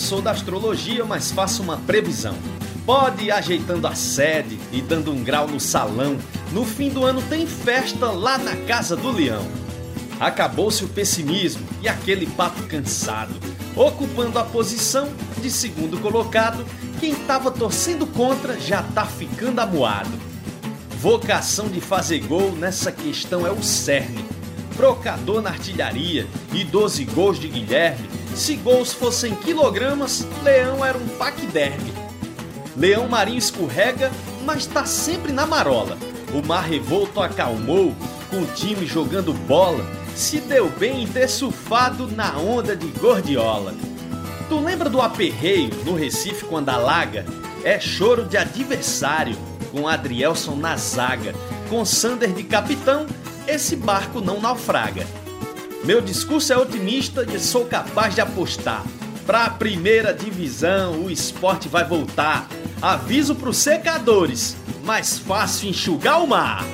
[0.00, 2.34] sou da astrologia, mas faço uma previsão.
[2.86, 6.18] Pode ir ajeitando a sede e dando um grau no salão.
[6.50, 9.46] No fim do ano tem festa lá na casa do leão.
[10.18, 13.34] Acabou-se o pessimismo e aquele papo cansado.
[13.76, 15.08] Ocupando a posição
[15.40, 16.66] de segundo colocado,
[16.98, 20.10] quem estava torcendo contra já tá ficando amuado.
[20.98, 24.24] Vocação de fazer gol nessa questão é o cerne.
[24.80, 28.08] Brocador na artilharia e 12 gols de Guilherme.
[28.34, 31.92] Se gols fossem quilogramas, Leão era um paquiderme.
[32.74, 34.10] Leão Marinho escorrega,
[34.42, 35.98] mas tá sempre na marola.
[36.32, 37.94] O mar revolto acalmou,
[38.30, 39.84] com o time jogando bola.
[40.16, 43.74] Se deu bem em ter surfado na onda de Gordiola.
[44.48, 47.26] Tu lembra do aperreio no Recife quando alaga?
[47.62, 49.36] É choro de adversário,
[49.70, 51.34] com Adrielson na zaga.
[51.68, 53.06] Com Sander de capitão,
[53.46, 55.06] esse barco não naufraga.
[55.84, 58.84] Meu discurso é otimista e sou capaz de apostar.
[59.26, 62.48] Pra primeira divisão, o esporte vai voltar.
[62.82, 66.64] Aviso pros secadores, mais fácil enxugar o mar.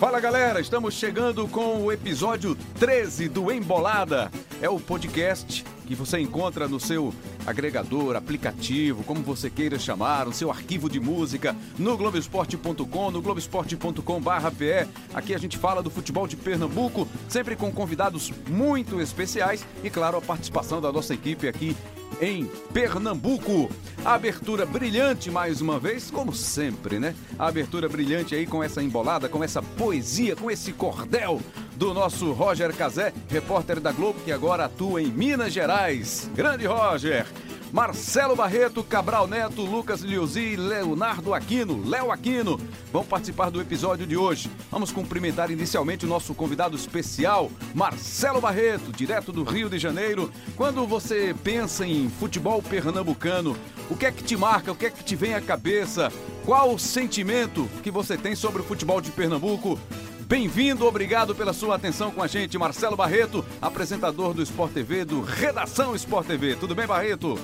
[0.00, 4.30] Fala galera, estamos chegando com o episódio 13 do Embolada.
[4.62, 7.12] É o podcast que você encontra no seu
[7.50, 14.88] agregador, aplicativo, como você queira chamar, no seu arquivo de música, no Globoesporte.com, no Globoesporte.com/pe.
[15.12, 20.16] Aqui a gente fala do futebol de Pernambuco, sempre com convidados muito especiais e, claro,
[20.16, 21.76] a participação da nossa equipe aqui
[22.20, 23.70] em Pernambuco.
[24.04, 27.14] Abertura brilhante mais uma vez, como sempre, né?
[27.38, 31.40] Abertura brilhante aí com essa embolada, com essa poesia, com esse cordel
[31.76, 36.30] do nosso Roger Cazé, repórter da Globo que agora atua em Minas Gerais.
[36.34, 37.26] Grande Roger!
[37.72, 42.60] Marcelo Barreto, Cabral Neto, Lucas Liuzi Leonardo Aquino, Léo Aquino,
[42.92, 44.50] vão participar do episódio de hoje.
[44.70, 50.32] Vamos cumprimentar inicialmente o nosso convidado especial, Marcelo Barreto, direto do Rio de Janeiro.
[50.56, 53.56] Quando você pensa em futebol pernambucano,
[53.88, 56.12] o que é que te marca, o que é que te vem à cabeça?
[56.44, 59.78] Qual o sentimento que você tem sobre o futebol de Pernambuco?
[60.22, 65.20] Bem-vindo, obrigado pela sua atenção com a gente, Marcelo Barreto, apresentador do Sport TV, do
[65.20, 66.54] Redação Sport TV.
[66.54, 67.36] Tudo bem, Barreto?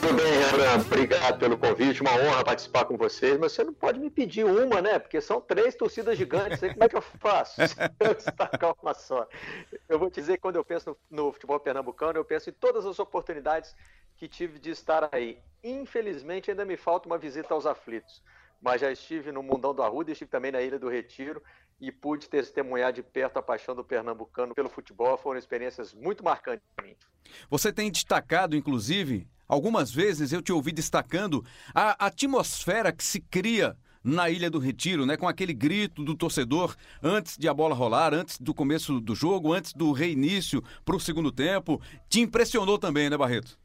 [0.00, 0.86] Tudo bem, Rembrandt.
[0.86, 2.00] Obrigado pelo convite.
[2.00, 3.38] Uma honra participar com vocês.
[3.38, 4.98] Mas você não pode me pedir uma, né?
[4.98, 6.62] Porque são três torcidas gigantes.
[6.62, 7.60] Aí como é que eu faço?
[8.16, 9.28] Destacar uma só.
[9.88, 12.52] Eu vou te dizer que quando eu penso no, no futebol pernambucano, eu penso em
[12.52, 13.74] todas as oportunidades
[14.16, 15.38] que tive de estar aí.
[15.62, 18.22] Infelizmente, ainda me falta uma visita aos aflitos.
[18.60, 21.42] Mas já estive no Mundão do Arruda, estive também na Ilha do Retiro
[21.80, 25.16] e pude testemunhar de perto a paixão do pernambucano pelo futebol.
[25.16, 26.94] Foram experiências muito marcantes para mim.
[27.48, 31.44] Você tem destacado, inclusive, algumas vezes eu te ouvi destacando
[31.74, 36.74] a atmosfera que se cria na Ilha do Retiro, né, com aquele grito do torcedor
[37.02, 41.00] antes de a bola rolar, antes do começo do jogo, antes do reinício para o
[41.00, 41.82] segundo tempo.
[42.08, 43.58] Te impressionou também, né, Barreto?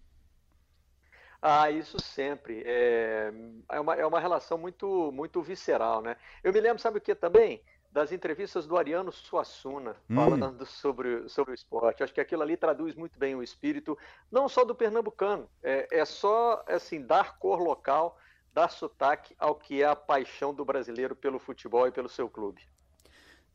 [1.41, 2.63] Ah, isso sempre.
[2.66, 3.31] É,
[3.72, 6.17] é, uma, é uma relação muito, muito visceral, né?
[6.44, 7.62] Eu me lembro, sabe o que também?
[7.95, 10.16] Das entrevistas do Ariano Suassuna, hum.
[10.16, 12.03] falando sobre, sobre o esporte.
[12.03, 13.97] Acho que aquilo ali traduz muito bem o espírito,
[14.29, 18.19] não só do pernambucano, é, é só assim dar cor local,
[18.53, 22.63] dar sotaque ao que é a paixão do brasileiro pelo futebol e pelo seu clube.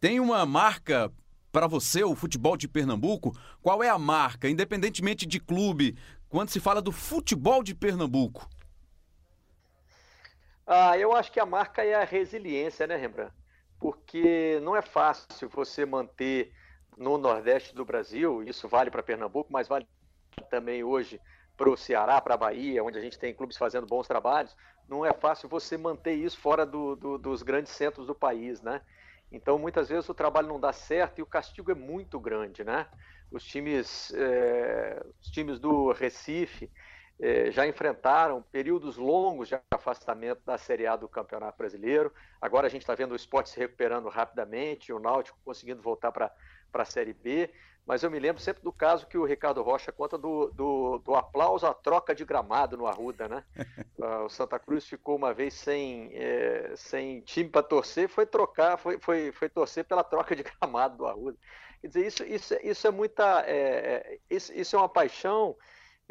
[0.01, 1.13] Tem uma marca
[1.53, 3.37] para você, o futebol de Pernambuco?
[3.61, 5.99] Qual é a marca, independentemente de clube,
[6.31, 8.49] quando se fala do futebol de Pernambuco?
[10.67, 13.39] Ah, eu acho que a marca é a resiliência, né, Rembrandt?
[13.81, 16.53] Porque não é fácil você manter
[16.97, 19.89] no Nordeste do Brasil, isso vale para Pernambuco, mas vale
[20.51, 21.19] também hoje
[21.57, 24.55] para o Ceará, para a Bahia, onde a gente tem clubes fazendo bons trabalhos,
[24.89, 28.83] não é fácil você manter isso fora do, do, dos grandes centros do país, né?
[29.33, 32.87] Então, muitas vezes o trabalho não dá certo e o castigo é muito grande, né?
[33.31, 36.71] Os times, é, os times do Recife,
[37.21, 42.13] é, já enfrentaram períodos longos de afastamento da Série A do Campeonato Brasileiro.
[42.41, 46.33] Agora a gente está vendo o esporte se recuperando rapidamente, o Náutico conseguindo voltar para
[46.73, 47.51] a Série B.
[47.87, 51.15] Mas eu me lembro sempre do caso que o Ricardo Rocha conta do, do, do
[51.15, 53.45] aplauso à troca de gramado no Arruda, né?
[53.99, 58.77] uh, o Santa Cruz ficou uma vez sem, é, sem time para torcer, foi trocar,
[58.79, 61.37] foi, foi, foi torcer pela troca de gramado do Arruda.
[61.81, 63.43] Quer dizer, isso, isso, isso é muita.
[63.47, 65.57] É, isso, isso é uma paixão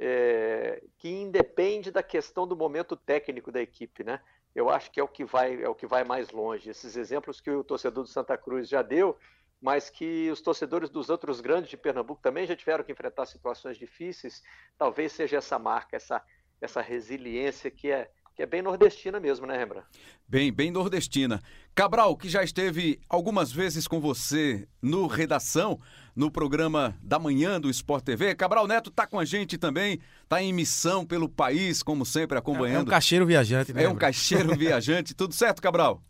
[0.01, 4.21] é, que independe da questão do momento técnico da equipe, né?
[4.55, 6.69] Eu acho que é o que vai é o que vai mais longe.
[6.69, 9.17] Esses exemplos que o torcedor do Santa Cruz já deu,
[9.61, 13.77] mas que os torcedores dos outros grandes de Pernambuco também já tiveram que enfrentar situações
[13.77, 14.41] difíceis.
[14.77, 16.23] Talvez seja essa marca, essa
[16.61, 18.09] essa resiliência que é
[18.39, 19.85] que é bem nordestina mesmo, né, Rembrandt?
[20.25, 21.43] Bem, bem nordestina.
[21.79, 25.79] Cabral, que já esteve algumas vezes com você no Redação,
[26.13, 28.35] no programa da manhã do Sport TV.
[28.35, 32.79] Cabral Neto está com a gente também, está em missão pelo país, como sempre, acompanhando.
[32.79, 33.85] É, um caixeiro viajante, né?
[33.85, 35.13] É um caixeiro viajante.
[35.13, 36.03] Tudo certo, Cabral?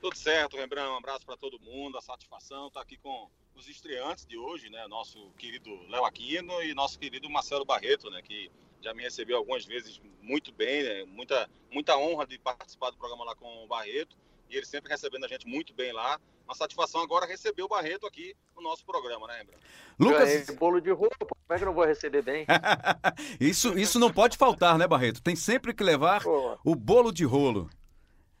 [0.00, 0.90] Tudo certo, Rembrandt.
[0.90, 1.96] Um abraço para todo mundo.
[1.96, 4.84] A satisfação estar tá aqui com os estreantes de hoje, né?
[4.88, 8.20] Nosso querido Léo Aquino e nosso querido Marcelo Barreto, né?
[8.20, 8.50] Que
[8.80, 11.04] já me recebeu algumas vezes muito bem, né?
[11.04, 14.16] muita, muita honra de participar do programa lá com o Barreto,
[14.48, 16.18] e ele sempre recebendo a gente muito bem lá.
[16.44, 19.56] Uma satisfação agora receber o Barreto aqui no nosso programa, né, Embra?
[19.98, 22.44] Lucas, bolo de roupa, como é que eu não vou receber bem?
[23.40, 25.22] isso, isso não pode faltar, né, Barreto?
[25.22, 26.58] Tem sempre que levar Pô.
[26.64, 27.70] o bolo de rolo.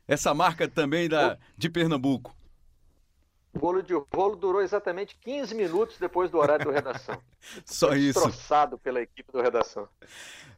[0.08, 2.34] Essa marca também da, de Pernambuco.
[3.52, 7.20] O bolo de rolo durou exatamente 15 minutos depois do horário do redação.
[7.64, 8.20] Só Foi isso.
[8.20, 9.88] Destroçado pela equipe do redação.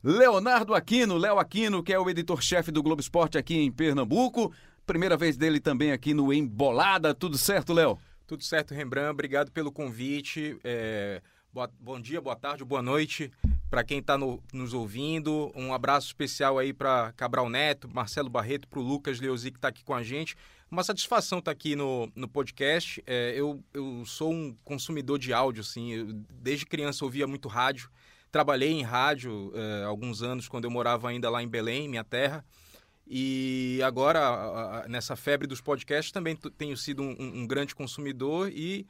[0.05, 4.53] Leonardo Aquino, Léo Aquino, que é o editor-chefe do Globo Esporte aqui em Pernambuco.
[4.85, 7.15] Primeira vez dele também aqui no Embolada.
[7.15, 7.99] Tudo certo, Léo?
[8.27, 9.11] Tudo certo, Rembrandt.
[9.11, 10.59] Obrigado pelo convite.
[10.63, 11.23] É...
[11.53, 11.71] Boa...
[11.81, 13.31] Bom dia, boa tarde, boa noite
[13.73, 14.43] para quem está no...
[14.53, 15.51] nos ouvindo.
[15.57, 19.69] Um abraço especial aí para Cabral Neto, Marcelo Barreto, para o Lucas Leozi que está
[19.69, 20.37] aqui com a gente.
[20.73, 23.05] Uma satisfação estar tá aqui no, no podcast.
[23.07, 25.93] É, eu, eu sou um consumidor de áudio, assim.
[25.93, 27.91] Eu, desde criança ouvia muito rádio.
[28.31, 32.43] Trabalhei em rádio é, alguns anos, quando eu morava ainda lá em Belém, minha terra.
[33.07, 38.87] E agora, nessa febre dos podcasts, também tenho sido um, um grande consumidor e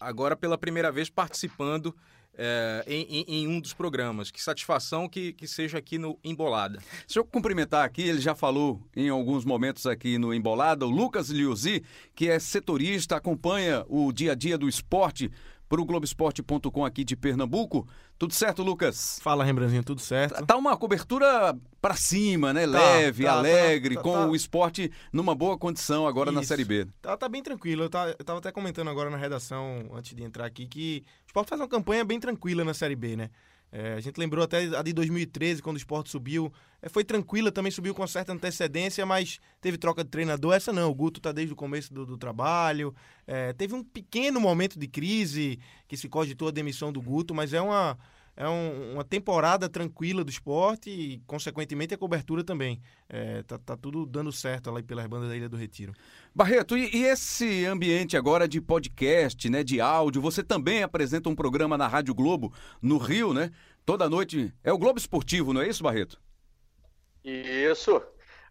[0.00, 1.94] agora, pela primeira vez, participando
[2.36, 4.30] é, em, em, um dos programas.
[4.30, 6.78] Que satisfação que, que seja aqui no Embolada.
[7.06, 11.30] Deixa eu cumprimentar aqui, ele já falou em alguns momentos aqui no Embolada, o Lucas
[11.30, 11.82] Liuzi,
[12.14, 15.30] que é setorista, acompanha o dia a dia do esporte
[15.68, 17.86] para o Globoesporte.com aqui de Pernambuco.
[18.16, 19.18] Tudo certo, Lucas?
[19.20, 20.34] Fala, Rembrandtinho, tudo certo.
[20.34, 22.62] Tá, tá uma cobertura para cima, né?
[22.62, 24.26] Tá, Leve, tá, tá alegre, tá, com tá.
[24.26, 26.40] o esporte numa boa condição agora Isso.
[26.40, 26.86] na Série B.
[27.02, 27.82] Tá, tá bem tranquilo.
[27.84, 31.26] Eu, tá, eu tava até comentando agora na redação, antes de entrar aqui, que o
[31.26, 33.30] esporte faz uma campanha bem tranquila na Série B, né?
[33.76, 36.52] É, a gente lembrou até a de 2013, quando o esporte subiu.
[36.80, 40.54] É, foi tranquila, também subiu com certa antecedência, mas teve troca de treinador.
[40.54, 42.94] Essa não, o Guto está desde o começo do, do trabalho.
[43.26, 47.52] É, teve um pequeno momento de crise que se cogitou a demissão do Guto, mas
[47.52, 47.98] é uma,
[48.36, 52.80] é um, uma temporada tranquila do esporte e, consequentemente, a cobertura também.
[53.08, 55.92] É, tá, tá, tudo dando certo lá pelas bandas da Ilha do Retiro.
[56.34, 61.34] Barreto, e, e, esse ambiente agora de podcast, né, de áudio, você também apresenta um
[61.34, 62.52] programa na Rádio Globo,
[62.82, 63.50] no Rio, né?
[63.84, 64.52] Toda noite.
[64.64, 66.20] É o Globo Esportivo, não é isso, Barreto?
[67.22, 68.02] Isso.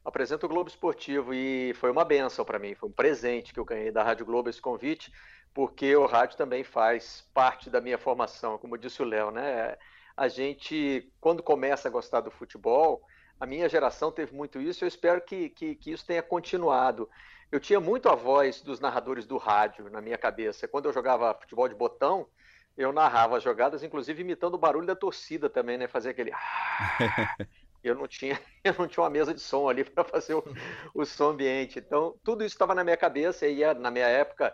[0.06, 3.66] Apresento o Globo Esportivo e foi uma benção para mim, foi um presente que eu
[3.66, 5.12] ganhei da Rádio Globo esse convite,
[5.54, 9.78] porque o rádio também faz parte da minha formação, como disse o Léo, né?
[10.16, 13.02] A gente, quando começa a gostar do futebol,
[13.40, 17.10] a minha geração teve muito isso, eu espero que, que, que isso tenha continuado
[17.54, 20.68] eu tinha muito a voz dos narradores do rádio na minha cabeça.
[20.68, 22.28] Quando eu jogava futebol de botão,
[22.76, 25.88] eu narrava as jogadas, inclusive imitando o barulho da torcida também, né?
[25.88, 26.32] Fazer aquele.
[27.84, 30.44] eu não tinha, eu não tinha uma mesa de som ali para fazer o,
[30.96, 31.78] o, som ambiente.
[31.78, 34.52] Então, tudo isso estava na minha cabeça e na minha época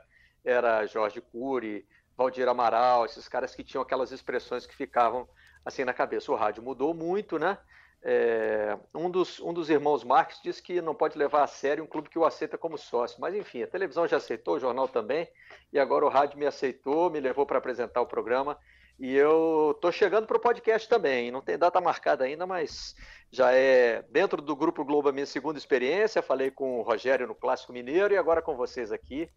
[0.49, 1.85] era Jorge Cury,
[2.17, 5.27] Valdir Amaral, esses caras que tinham aquelas expressões que ficavam
[5.63, 6.31] assim na cabeça.
[6.31, 7.57] O rádio mudou muito, né?
[8.01, 11.87] É, um, dos, um dos irmãos Marx diz que não pode levar a sério um
[11.87, 13.21] clube que o aceita como sócio.
[13.21, 15.27] Mas enfim, a televisão já aceitou, o jornal também,
[15.71, 18.57] e agora o rádio me aceitou, me levou para apresentar o programa.
[18.99, 21.31] E eu estou chegando para o podcast também.
[21.31, 22.95] Não tem data marcada ainda, mas
[23.31, 26.21] já é dentro do Grupo Globo a minha segunda experiência.
[26.21, 29.29] Falei com o Rogério no Clássico Mineiro e agora com vocês aqui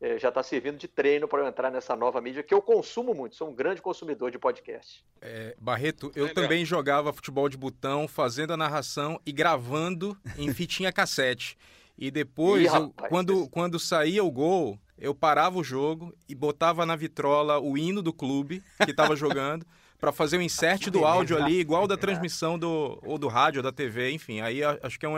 [0.00, 3.14] é, já está servindo de treino para eu entrar nessa nova mídia que eu consumo
[3.14, 5.04] muito, sou um grande consumidor de podcast.
[5.20, 10.92] É, Barreto, eu também jogava futebol de botão, fazendo a narração e gravando em fitinha
[10.92, 11.58] cassete.
[11.98, 16.86] E depois, Ih, eu, quando, quando saía o gol, eu parava o jogo e botava
[16.86, 19.66] na vitrola o hino do clube que estava jogando
[19.98, 23.62] para fazer o insert do áudio ali, igual da transmissão do, ou do rádio ou
[23.62, 24.40] da TV, enfim.
[24.40, 25.16] Aí acho que é um,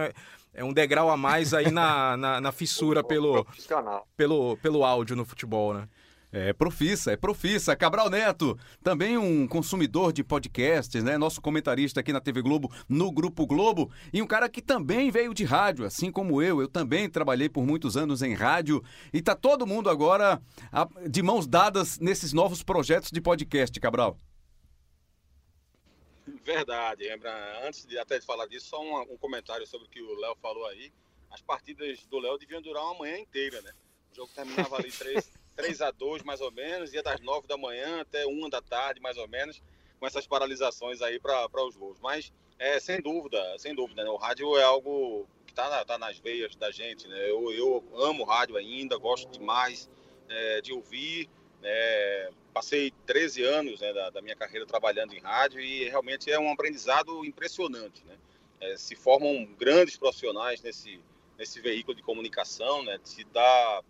[0.54, 3.46] é um degrau a mais aí na, na, na fissura pelo,
[4.16, 5.88] pelo, pelo áudio no futebol, né?
[6.34, 7.76] É profissa, é profissa.
[7.76, 11.18] Cabral Neto, também um consumidor de podcasts, né?
[11.18, 13.90] Nosso comentarista aqui na TV Globo, no Grupo Globo.
[14.10, 16.58] E um cara que também veio de rádio, assim como eu.
[16.58, 18.82] Eu também trabalhei por muitos anos em rádio.
[19.12, 20.40] E tá todo mundo agora
[21.06, 24.16] de mãos dadas nesses novos projetos de podcast, Cabral.
[26.42, 27.66] Verdade, lembra?
[27.66, 30.36] Antes de até de falar disso, só um, um comentário sobre o que o Léo
[30.42, 30.92] falou aí.
[31.30, 33.72] As partidas do Léo deviam durar uma manhã inteira, né?
[34.12, 37.56] O jogo terminava ali 3, 3 a 2 mais ou menos, ia das 9 da
[37.56, 39.62] manhã até 1 da tarde, mais ou menos,
[39.98, 41.98] com essas paralisações aí para os voos.
[42.00, 44.04] Mas É, sem dúvida, sem dúvida.
[44.04, 44.10] Né?
[44.10, 47.08] O rádio é algo que está na, tá nas veias da gente.
[47.08, 47.30] Né?
[47.30, 49.90] Eu, eu amo rádio ainda, gosto demais
[50.28, 51.28] é, de ouvir.
[51.62, 56.38] É, passei 13 anos né, da, da, minha carreira trabalhando em rádio e realmente é
[56.38, 58.04] um aprendizado impressionante.
[58.04, 58.16] Né?
[58.60, 61.00] É, se formam grandes profissionais nesse,
[61.38, 62.98] nesse veículo de comunicação, né?
[63.04, 63.82] se dá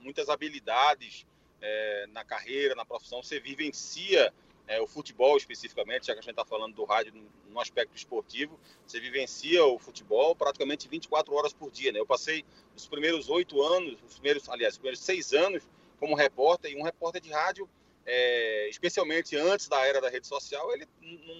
[0.00, 1.26] muitas habilidades
[1.60, 4.32] é, na carreira, na profissão, você vivencia
[4.66, 7.12] é, o futebol especificamente, já que a gente está falando do rádio
[7.48, 11.90] no aspecto esportivo, você vivencia o futebol praticamente 24 horas por dia.
[11.92, 11.98] Né?
[11.98, 12.44] Eu passei
[12.76, 15.68] os primeiros oito anos, os primeiros, aliás, os primeiros seis anos
[16.00, 17.68] como repórter, e um repórter de rádio,
[18.06, 20.88] é, especialmente antes da era da rede social, ele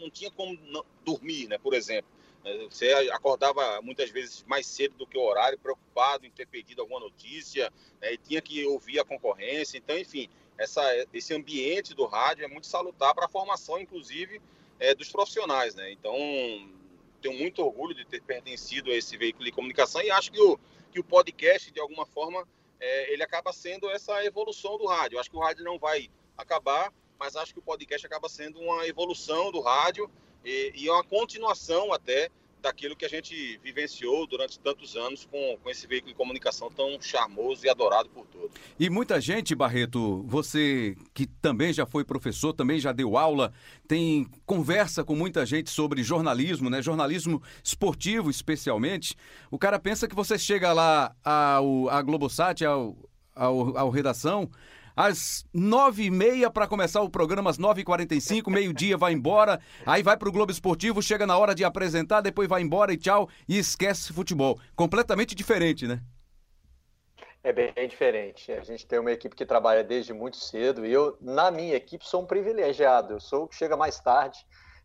[0.01, 0.57] não, tinha como
[1.03, 2.11] dormir, né, por exemplo.
[2.45, 6.83] É, você acordava muitas vezes mais cedo do que o horário, preocupado em ter perdido
[6.83, 9.79] alguma notícia, né, e tinha que ouvir a concorrência.
[9.79, 14.41] Então, enfim, essa, esse ambiente do rádio é muito salutar para a formação, inclusive,
[14.79, 15.91] é, dos profissionais, né?
[15.91, 16.15] Então,
[17.21, 20.59] tenho muito orgulho de ter pertencido a esse veículo de comunicação e acho que o,
[20.91, 22.47] que o podcast, de alguma forma,
[22.81, 25.19] é, ele acaba sendo essa evolução do rádio.
[25.19, 28.87] Acho que o rádio não vai acabar, mas acho que o podcast acaba sendo uma
[28.87, 30.11] evolução do rádio
[30.45, 32.31] e, e uma continuação até
[32.61, 37.01] daquilo que a gente vivenciou durante tantos anos com, com esse veículo de comunicação tão
[37.01, 38.51] charmoso e adorado por todos.
[38.79, 43.53] E muita gente, Barreto, você que também já foi professor, também já deu aula,
[43.89, 46.83] tem conversa com muita gente sobre jornalismo, né?
[46.83, 49.17] Jornalismo esportivo, especialmente.
[49.51, 52.97] O cara pensa que você chega lá ao, à Globosat, ao,
[53.35, 54.51] ao, ao redação,
[55.01, 58.99] às nove e meia para começar o programa, às nove e quarenta e cinco, meio-dia
[58.99, 62.61] vai embora, aí vai para o Globo Esportivo, chega na hora de apresentar, depois vai
[62.61, 64.61] embora e tchau, e esquece futebol.
[64.77, 66.03] Completamente diferente, né?
[67.43, 68.53] É bem diferente.
[68.53, 72.07] A gente tem uma equipe que trabalha desde muito cedo e eu, na minha equipe,
[72.07, 73.15] sou um privilegiado.
[73.15, 74.39] Eu sou o que chega mais tarde.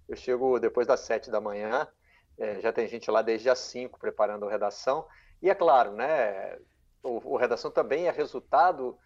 [0.07, 1.86] Eu chego depois das sete da manhã.
[2.38, 5.05] É, já tem gente lá desde as cinco preparando a redação.
[5.41, 6.57] E é claro, né?
[7.03, 8.98] O, o redação também é resultado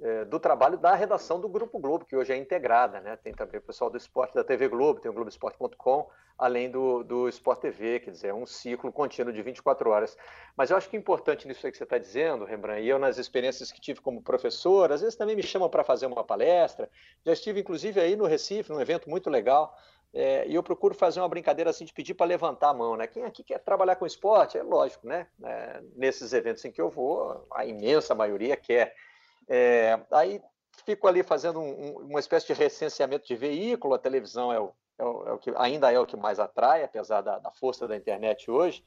[0.00, 3.16] é, do trabalho da redação do Grupo Globo, que hoje é integrada, né?
[3.16, 7.28] Tem também o pessoal do esporte da TV Globo, tem o Globoesporte.com, além do, do
[7.28, 10.16] Sport TV, quer dizer, é um ciclo contínuo de 24 horas.
[10.56, 12.98] Mas eu acho que é importante nisso aí que você está dizendo, Rembrandt, e eu
[12.98, 16.90] nas experiências que tive como professor, às vezes também me chamam para fazer uma palestra,
[17.24, 19.74] já estive inclusive aí no Recife, num evento muito legal,
[20.12, 23.06] é, e eu procuro fazer uma brincadeira assim de pedir para levantar a mão, né?
[23.06, 24.56] Quem aqui quer trabalhar com esporte?
[24.56, 25.26] É lógico, né?
[25.44, 28.94] É, nesses eventos em que eu vou, a imensa maioria quer.
[29.48, 30.40] É, aí
[30.84, 35.04] fico ali fazendo um, uma espécie de recenseamento de veículo, a televisão é o, é
[35.04, 37.96] o, é o que ainda é o que mais atrai, apesar da, da, força da
[37.96, 38.84] internet hoje.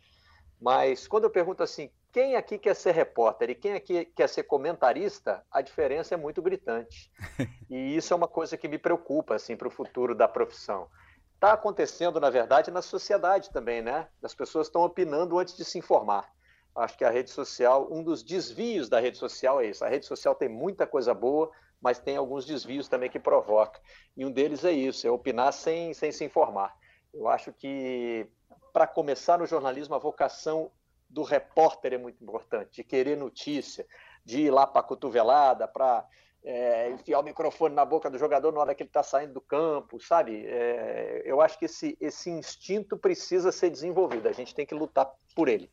[0.59, 4.43] Mas quando eu pergunto assim, quem aqui quer ser repórter e quem aqui quer ser
[4.43, 7.11] comentarista, a diferença é muito gritante.
[7.69, 10.87] E isso é uma coisa que me preocupa assim para o futuro da profissão.
[11.35, 14.07] Está acontecendo, na verdade, na sociedade também, né?
[14.23, 16.27] As pessoas estão opinando antes de se informar.
[16.75, 19.83] Acho que a rede social, um dos desvios da rede social é isso.
[19.83, 23.79] A rede social tem muita coisa boa, mas tem alguns desvios também que provoca.
[24.15, 26.75] E um deles é isso, é opinar sem, sem se informar.
[27.13, 28.27] Eu acho que,
[28.71, 30.71] para começar no jornalismo, a vocação
[31.09, 33.85] do repórter é muito importante, de querer notícia,
[34.23, 36.05] de ir lá para a cotovelada, para
[36.43, 39.41] é, enfiar o microfone na boca do jogador na hora que ele está saindo do
[39.41, 40.45] campo, sabe?
[40.45, 45.11] É, eu acho que esse, esse instinto precisa ser desenvolvido, a gente tem que lutar
[45.35, 45.71] por ele.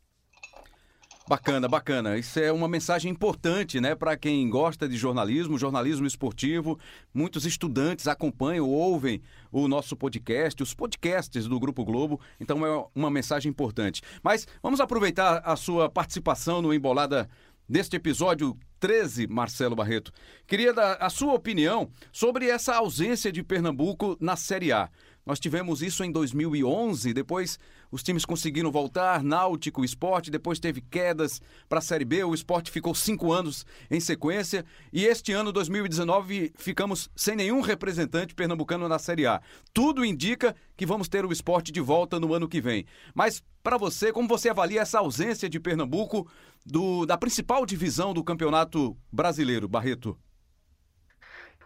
[1.29, 2.17] Bacana, bacana.
[2.17, 6.79] Isso é uma mensagem importante, né, para quem gosta de jornalismo, jornalismo esportivo.
[7.13, 12.21] Muitos estudantes acompanham, ouvem o nosso podcast, os podcasts do Grupo Globo.
[12.39, 14.03] Então é uma mensagem importante.
[14.23, 17.29] Mas vamos aproveitar a sua participação no Embolada
[17.69, 20.13] deste episódio 13, Marcelo Barreto.
[20.47, 24.89] Queria dar a sua opinião sobre essa ausência de Pernambuco na Série A.
[25.27, 27.59] Nós tivemos isso em 2011, depois
[27.91, 32.71] os times conseguiram voltar, Náutico, Esporte, depois teve quedas para a Série B, o Esporte
[32.71, 39.01] ficou cinco anos em sequência e este ano, 2019, ficamos sem nenhum representante pernambucano na
[39.01, 39.43] Série A.
[39.75, 42.87] Tudo indica que vamos ter o Esporte de volta no ano que vem.
[43.13, 46.29] Mas para você, como você avalia essa ausência de Pernambuco
[46.65, 50.17] do, da principal divisão do Campeonato Brasileiro, Barreto?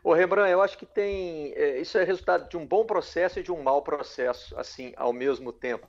[0.02, 1.52] Ô Rembrandt, eu acho que tem.
[1.54, 5.12] É, isso é resultado de um bom processo e de um mau processo, assim, ao
[5.12, 5.86] mesmo tempo.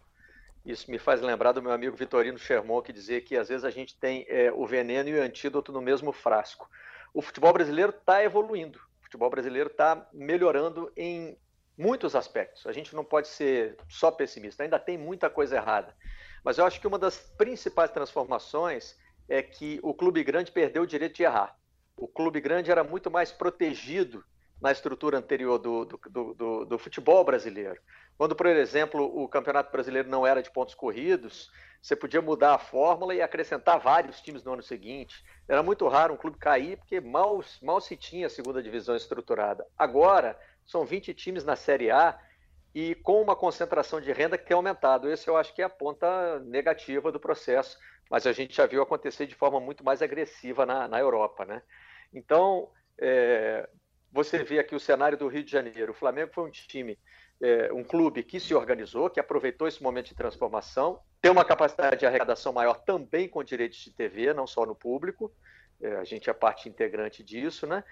[0.65, 3.69] Isso me faz lembrar do meu amigo Vitorino Sherman, que dizia que às vezes a
[3.69, 6.69] gente tem é, o veneno e o antídoto no mesmo frasco.
[7.13, 11.37] O futebol brasileiro está evoluindo, o futebol brasileiro está melhorando em
[11.77, 12.67] muitos aspectos.
[12.67, 15.95] A gente não pode ser só pessimista, ainda tem muita coisa errada.
[16.43, 18.95] Mas eu acho que uma das principais transformações
[19.27, 21.60] é que o clube grande perdeu o direito de errar
[22.01, 24.25] o clube grande era muito mais protegido
[24.59, 27.79] na estrutura anterior do, do, do, do, futebol brasileiro.
[28.17, 32.59] Quando, por exemplo, o Campeonato Brasileiro não era de pontos corridos, você podia mudar a
[32.59, 35.23] fórmula e acrescentar vários times no ano seguinte.
[35.47, 39.65] Era muito raro um clube cair, porque mal, mal se tinha a segunda divisão estruturada.
[39.77, 42.19] Agora, são 20 times na Série A
[42.73, 45.09] e com uma concentração de renda que tem aumentado.
[45.09, 47.77] Esse eu acho que é a ponta negativa do processo,
[48.09, 51.45] mas a gente já viu acontecer de forma muito mais agressiva na, na Europa.
[51.45, 51.61] Né?
[52.13, 53.67] Então, é,
[54.11, 55.91] você vê aqui o cenário do Rio de Janeiro.
[55.91, 56.97] O Flamengo foi um time,
[57.41, 61.99] é, um clube que se organizou, que aproveitou esse momento de transformação, tem uma capacidade
[61.99, 65.31] de arrecadação maior também com direitos de TV, não só no público.
[65.79, 67.83] É, a gente é parte integrante disso, né?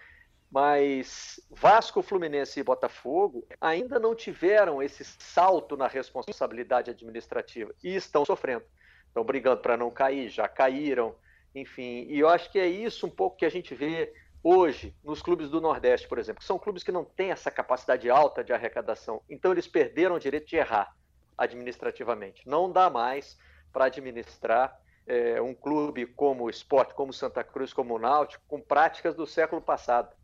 [0.52, 8.26] Mas Vasco, Fluminense e Botafogo ainda não tiveram esse salto na responsabilidade administrativa e estão
[8.26, 8.66] sofrendo.
[9.08, 11.16] Estão brigando para não cair, já caíram,
[11.54, 12.06] enfim.
[12.10, 14.14] E eu acho que é isso um pouco que a gente vê
[14.44, 18.10] hoje nos clubes do Nordeste, por exemplo, que são clubes que não têm essa capacidade
[18.10, 19.22] alta de arrecadação.
[19.30, 20.96] Então eles perderam o direito de errar
[21.38, 22.48] administrativamente.
[22.48, 23.38] Não dá mais
[23.72, 28.62] para administrar é, um clube como o Esporte, como Santa Cruz, como o Náutico, com
[28.62, 30.16] práticas do século passado.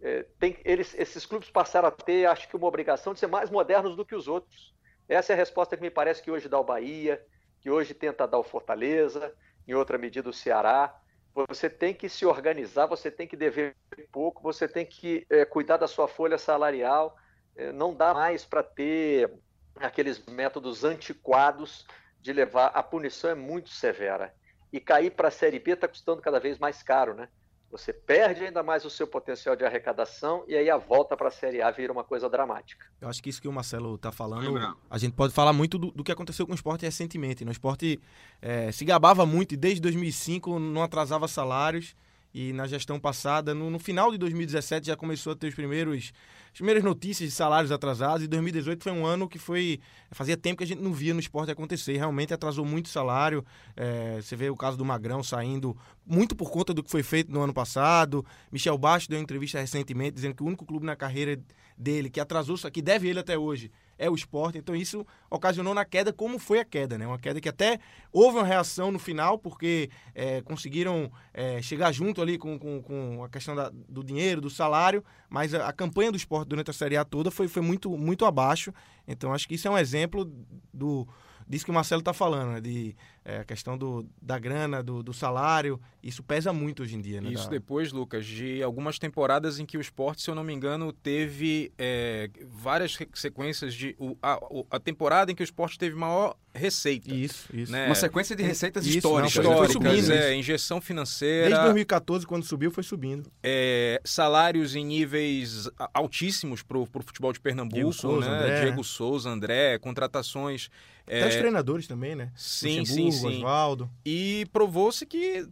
[0.00, 3.50] É, tem, eles, esses clubes passaram a ter, acho que, uma obrigação de ser mais
[3.50, 4.74] modernos do que os outros.
[5.08, 7.22] Essa é a resposta que me parece que hoje dá o Bahia,
[7.60, 9.34] que hoje tenta dar o Fortaleza,
[9.66, 10.94] em outra medida o Ceará.
[11.34, 13.76] Você tem que se organizar, você tem que dever
[14.10, 17.16] pouco, você tem que é, cuidar da sua folha salarial.
[17.56, 19.32] É, não dá mais para ter
[19.76, 21.86] aqueles métodos antiquados
[22.20, 22.66] de levar.
[22.68, 24.34] A punição é muito severa.
[24.72, 27.28] E cair para a Série B está custando cada vez mais caro, né?
[27.70, 31.30] Você perde ainda mais o seu potencial de arrecadação e aí a volta para a
[31.30, 32.86] Série A vira uma coisa dramática.
[33.00, 35.92] Eu acho que isso que o Marcelo está falando, a gente pode falar muito do,
[35.92, 37.44] do, que aconteceu com o esporte recentemente.
[37.44, 37.50] Né?
[37.50, 38.00] O esporte
[38.42, 41.94] é, se gabava muito e desde 2005 não atrasava salários
[42.32, 46.12] e na gestão passada, no, no final de 2017, já começou a ter os primeiros
[46.52, 48.24] as primeiras notícias de salários atrasados.
[48.24, 49.80] E 2018 foi um ano que foi.
[50.10, 51.96] Fazia tempo que a gente não via no esporte acontecer.
[51.96, 53.44] Realmente atrasou muito salário.
[53.76, 57.30] É, você vê o caso do Magrão saindo muito por conta do que foi feito
[57.30, 58.26] no ano passado.
[58.50, 61.40] Michel Baixo deu uma entrevista recentemente dizendo que o único clube na carreira
[61.78, 64.56] dele que atrasou, que deve ele até hoje, é o esporte.
[64.56, 67.06] Então isso ocasionou na queda como foi a queda, né?
[67.06, 67.78] Uma queda que até
[68.10, 73.22] houve uma reação no final, porque é, conseguiram é, chegar junto ali com, com, com
[73.22, 76.74] a questão da, do dinheiro, do salário, mas a, a, campanha do esporte durante a
[76.74, 78.72] Série A toda foi, foi muito, muito abaixo.
[79.06, 80.24] Então acho que isso é um exemplo
[80.72, 81.06] do
[81.46, 82.60] disso que o Marcelo está falando, né?
[82.60, 87.00] de é, a questão do, da grana, do, do, salário, isso pesa muito hoje em
[87.00, 87.20] dia.
[87.20, 87.30] Né?
[87.30, 87.50] Isso da...
[87.50, 91.70] depois, Lucas, de algumas temporadas em que o esporte, se eu não me engano, teve
[91.78, 93.94] é, várias sequências de.
[93.98, 97.14] O, a, a, temporada em que o esporte teve maior receita.
[97.14, 97.70] Isso, isso.
[97.70, 97.86] Né?
[97.86, 99.44] Uma sequência de receitas isso, históricas.
[99.44, 101.48] Não, foi, subindo, é, injeção financeira.
[101.48, 103.30] Desde 2014, quando subiu, foi subindo.
[103.42, 107.74] É, salários em níveis altíssimos para o futebol de Pernambuco.
[107.74, 108.38] Diego Souza, né?
[108.38, 108.60] André.
[108.62, 110.70] Diego Souza, André, contratações.
[111.06, 111.28] Até é...
[111.28, 112.30] os treinadores também, né?
[112.36, 113.36] Sim, sim, sim.
[113.36, 113.90] Oswaldo.
[114.04, 115.46] E provou-se que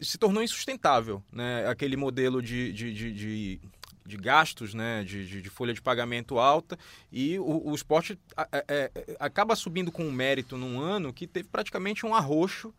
[0.00, 1.66] se tornou insustentável, né?
[1.66, 3.60] Aquele modelo de, de, de, de
[4.06, 6.78] de gastos, né, de, de, de, folha de pagamento alta,
[7.10, 8.18] e o, o esporte
[8.52, 12.74] é, é, acaba subindo com um mérito num ano que teve praticamente um arroxo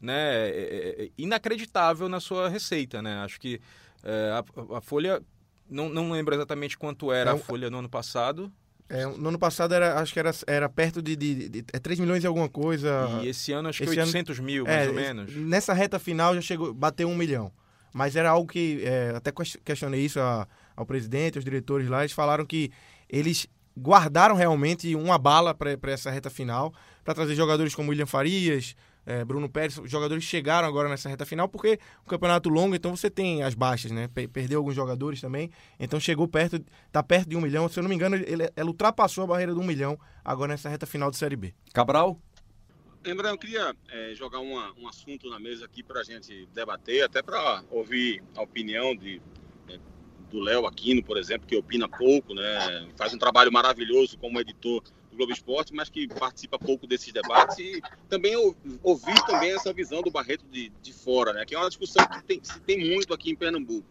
[0.00, 3.02] né, é, é, inacreditável na sua receita.
[3.02, 3.18] Né?
[3.18, 3.60] Acho que
[4.02, 5.22] a, a, folha,
[5.68, 8.50] não, não lembro exatamente quanto era a folha no ano passado.
[8.90, 12.00] É, no ano passado era, acho que era, era perto de, de, de, é 3
[12.00, 13.20] milhões e alguma coisa.
[13.22, 15.32] E esse ano acho esse que 800 ano, mil, mais é, ou menos.
[15.36, 17.52] Nessa reta final já chegou, bateu um milhão.
[17.92, 19.32] Mas era algo que, é, até
[19.64, 22.72] questionei isso a, ao presidente, aos diretores lá, eles falaram que
[23.08, 23.46] eles
[23.78, 26.74] guardaram realmente uma bala para essa reta final,
[27.04, 28.74] para trazer jogadores como William Farias,
[29.10, 32.94] é, Bruno Pérez, jogadores chegaram agora nessa reta final, porque o um campeonato longo, então
[32.94, 34.08] você tem as baixas, né?
[34.32, 37.68] Perdeu alguns jogadores também, então chegou perto, tá perto de um milhão.
[37.68, 40.68] Se eu não me engano, ele, ela ultrapassou a barreira do um milhão agora nessa
[40.68, 41.52] reta final de Série B.
[41.74, 42.20] Cabral?
[43.04, 47.02] Lembrando, eu queria é, jogar uma, um assunto na mesa aqui para a gente debater,
[47.02, 49.20] até para ouvir a opinião de,
[49.68, 49.78] é,
[50.30, 52.88] do Léo Aquino, por exemplo, que opina pouco, né?
[52.96, 57.58] faz um trabalho maravilhoso como editor do Globo Esporte, mas que participa pouco desses debates
[57.58, 58.36] e também
[58.82, 61.44] ouvir também essa visão do Barreto de, de fora, né?
[61.44, 63.86] que é uma discussão que tem, se tem muito aqui em Pernambuco,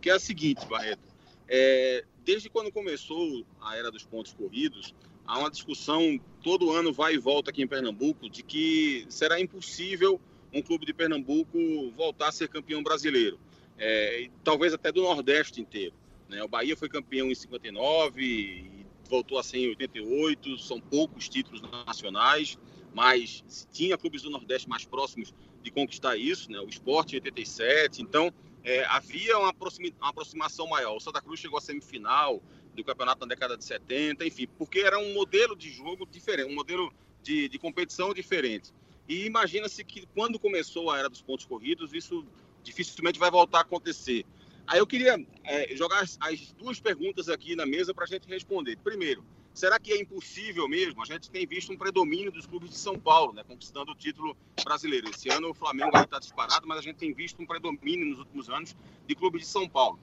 [0.00, 1.02] que é a seguinte, Barreto,
[1.48, 4.94] é, desde quando começou a era dos pontos corridos,
[5.26, 10.20] há uma discussão todo ano vai e volta aqui em Pernambuco de que será impossível
[10.52, 11.58] um clube de Pernambuco
[11.96, 13.38] voltar a ser campeão brasileiro,
[13.78, 15.94] é, talvez até do Nordeste inteiro.
[16.28, 16.42] Né?
[16.42, 18.81] O Bahia foi campeão em 59 e
[19.12, 22.58] voltou a ser em 88, são poucos títulos nacionais,
[22.94, 26.58] mas tinha clubes do Nordeste mais próximos de conquistar isso, né?
[26.60, 28.32] o Esporte em 87, então
[28.64, 29.52] é, havia uma,
[30.00, 30.96] uma aproximação maior.
[30.96, 32.42] O Santa Cruz chegou à semifinal
[32.74, 36.54] do campeonato na década de 70, enfim, porque era um modelo de jogo diferente, um
[36.54, 36.90] modelo
[37.22, 38.72] de, de competição diferente.
[39.06, 42.24] E imagina-se que quando começou a era dos pontos corridos, isso
[42.62, 44.24] dificilmente vai voltar a acontecer.
[44.72, 48.26] Aí eu queria é, jogar as, as, duas perguntas aqui na mesa para a gente
[48.26, 48.78] responder.
[48.78, 51.02] Primeiro, será que é impossível mesmo?
[51.02, 54.34] A gente tem visto um predomínio dos clubes de São Paulo, né, conquistando o título
[54.64, 55.10] brasileiro.
[55.10, 58.48] Esse ano o Flamengo está disparado, mas a gente tem visto um predomínio nos últimos
[58.48, 58.74] anos
[59.06, 60.00] de clubes de São Paulo.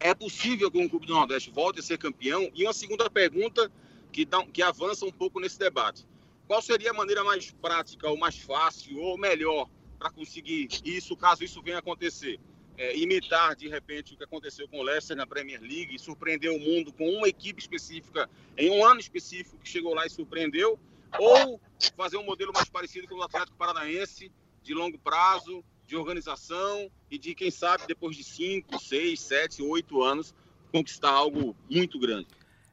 [0.00, 2.50] É possível que um clube do Nordeste volte a ser campeão?
[2.56, 3.70] E uma segunda pergunta
[4.10, 6.04] que, dá, que avança um pouco nesse debate.
[6.48, 11.44] Qual seria a maneira mais prática, ou mais fácil, ou melhor para conseguir isso, caso
[11.44, 12.40] isso venha a acontecer?
[12.78, 16.52] É, imitar, de repente, o que aconteceu com o Leicester na Premier League e surpreender
[16.52, 20.78] o mundo com uma equipe específica em um ano específico que chegou lá e surpreendeu?
[21.18, 21.60] Ou
[21.96, 24.30] fazer um modelo mais parecido com o Atlético Paranaense,
[24.62, 30.02] de longo prazo, de organização e de, quem sabe, depois de 5, 6, 7, 8
[30.02, 30.32] anos,
[30.70, 32.28] conquistar algo muito grande?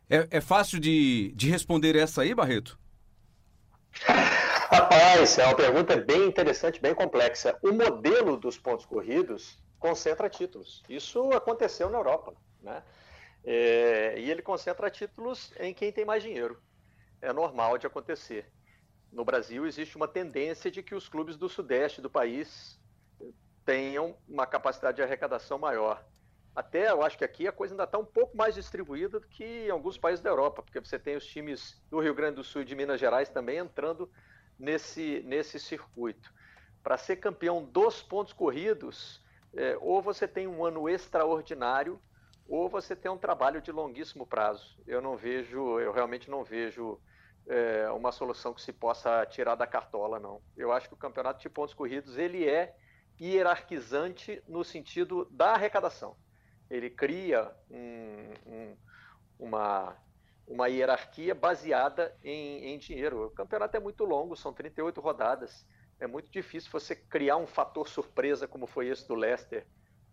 [0.07, 2.77] É, é fácil de, de responder essa aí, Barreto?
[4.71, 7.57] Rapaz, é uma pergunta bem interessante, bem complexa.
[7.63, 10.81] O modelo dos pontos corridos concentra títulos.
[10.89, 12.81] Isso aconteceu na Europa, né?
[13.43, 16.59] É, e ele concentra títulos em quem tem mais dinheiro.
[17.21, 18.51] É normal de acontecer.
[19.11, 22.79] No Brasil existe uma tendência de que os clubes do sudeste do país
[23.63, 26.03] tenham uma capacidade de arrecadação maior.
[26.55, 29.67] Até eu acho que aqui a coisa ainda está um pouco mais distribuída do que
[29.67, 32.63] em alguns países da Europa, porque você tem os times do Rio Grande do Sul
[32.63, 34.09] e de Minas Gerais também entrando
[34.57, 36.33] nesse, nesse circuito.
[36.81, 39.23] Para ser campeão dos pontos corridos,
[39.55, 41.99] é, ou você tem um ano extraordinário,
[42.47, 44.77] ou você tem um trabalho de longuíssimo prazo.
[44.85, 46.99] Eu não vejo, eu realmente não vejo
[47.47, 50.41] é, uma solução que se possa tirar da cartola, não.
[50.55, 52.75] Eu acho que o campeonato de pontos corridos ele é
[53.19, 56.15] hierarquizante no sentido da arrecadação.
[56.69, 58.77] Ele cria um, um,
[59.39, 59.95] uma,
[60.47, 63.27] uma hierarquia baseada em, em dinheiro.
[63.27, 65.65] O campeonato é muito longo, são 38 rodadas.
[65.99, 69.65] É muito difícil você criar um fator surpresa como foi esse do Leicester,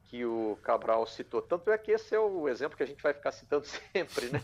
[0.04, 1.40] que o Cabral citou.
[1.40, 4.42] Tanto é que esse é o exemplo que a gente vai ficar citando sempre, né?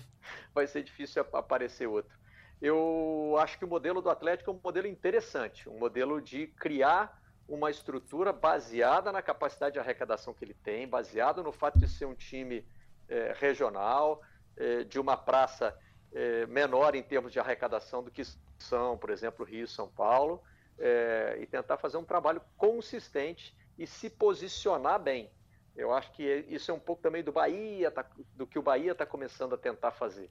[0.55, 2.17] Vai ser difícil aparecer outro.
[2.61, 7.23] Eu acho que o modelo do Atlético é um modelo interessante, um modelo de criar
[7.49, 12.05] uma estrutura baseada na capacidade de arrecadação que ele tem, baseado no fato de ser
[12.05, 12.67] um time
[13.09, 14.21] é, regional,
[14.57, 15.77] é, de uma praça
[16.13, 18.23] é, menor em termos de arrecadação do que
[18.59, 20.43] são, por exemplo, Rio e São Paulo,
[20.79, 25.31] é, e tentar fazer um trabalho consistente e se posicionar bem.
[25.77, 28.93] Eu acho que isso é um pouco também do Bahia, tá, do que o Bahia
[28.93, 30.29] está começando a tentar fazer.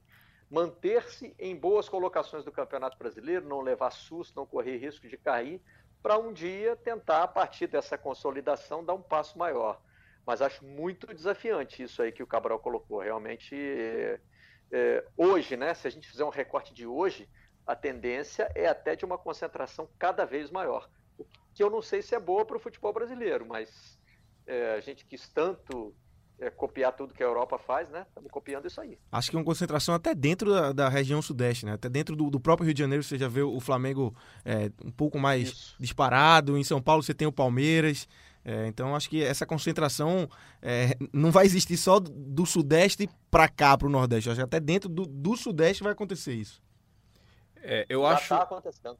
[0.50, 5.60] Manter-se em boas colocações do Campeonato Brasileiro, não levar susto, não correr risco de cair,
[6.02, 9.80] para um dia tentar, a partir dessa consolidação, dar um passo maior.
[10.26, 13.00] Mas acho muito desafiante isso aí que o Cabral colocou.
[13.00, 14.20] Realmente, é,
[14.70, 17.28] é, hoje, né, se a gente fizer um recorte de hoje,
[17.68, 20.88] a tendência é até de uma concentração cada vez maior.
[21.18, 23.98] O que eu não sei se é boa para o futebol brasileiro, mas
[24.46, 25.94] é, a gente quis tanto
[26.40, 28.06] é, copiar tudo que a Europa faz, né?
[28.08, 28.98] Estamos copiando isso aí.
[29.12, 31.74] Acho que é uma concentração até dentro da, da região sudeste, né?
[31.74, 34.90] Até dentro do, do, próprio Rio de Janeiro você já vê o Flamengo é, um
[34.90, 35.76] pouco mais isso.
[35.78, 36.56] disparado.
[36.56, 38.08] Em São Paulo você tem o Palmeiras.
[38.42, 40.26] É, então acho que essa concentração
[40.62, 44.30] é, não vai existir só do, do sudeste para cá, para o nordeste.
[44.30, 46.62] Acho que até dentro do, do sudeste vai acontecer isso.
[47.62, 48.28] É, eu já acho.
[48.28, 48.98] Tá acontecendo.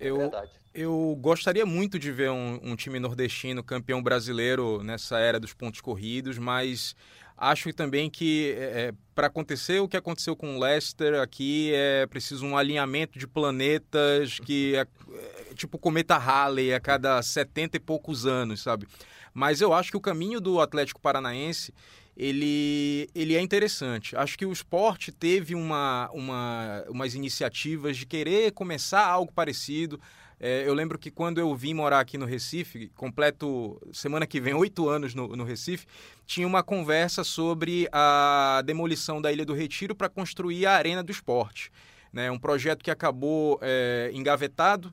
[0.00, 0.30] É eu,
[0.72, 5.80] eu gostaria muito de ver um, um, time nordestino campeão brasileiro nessa era dos pontos
[5.80, 6.94] corridos, mas
[7.36, 12.06] acho também que é, é para acontecer o que aconteceu com o Leicester aqui é
[12.06, 17.80] preciso um alinhamento de planetas que é, é, tipo cometa Halley a cada 70 e
[17.80, 18.86] poucos anos, sabe?
[19.34, 21.74] Mas eu acho que o caminho do Atlético Paranaense
[22.18, 24.16] ele, ele é interessante.
[24.16, 30.00] Acho que o esporte teve uma, uma, umas iniciativas de querer começar algo parecido.
[30.40, 34.52] É, eu lembro que quando eu vim morar aqui no Recife, completo semana que vem
[34.52, 35.86] oito anos no, no Recife,
[36.26, 41.12] tinha uma conversa sobre a demolição da Ilha do Retiro para construir a Arena do
[41.12, 41.70] Esporte.
[42.12, 42.28] Né?
[42.32, 44.92] Um projeto que acabou é, engavetado.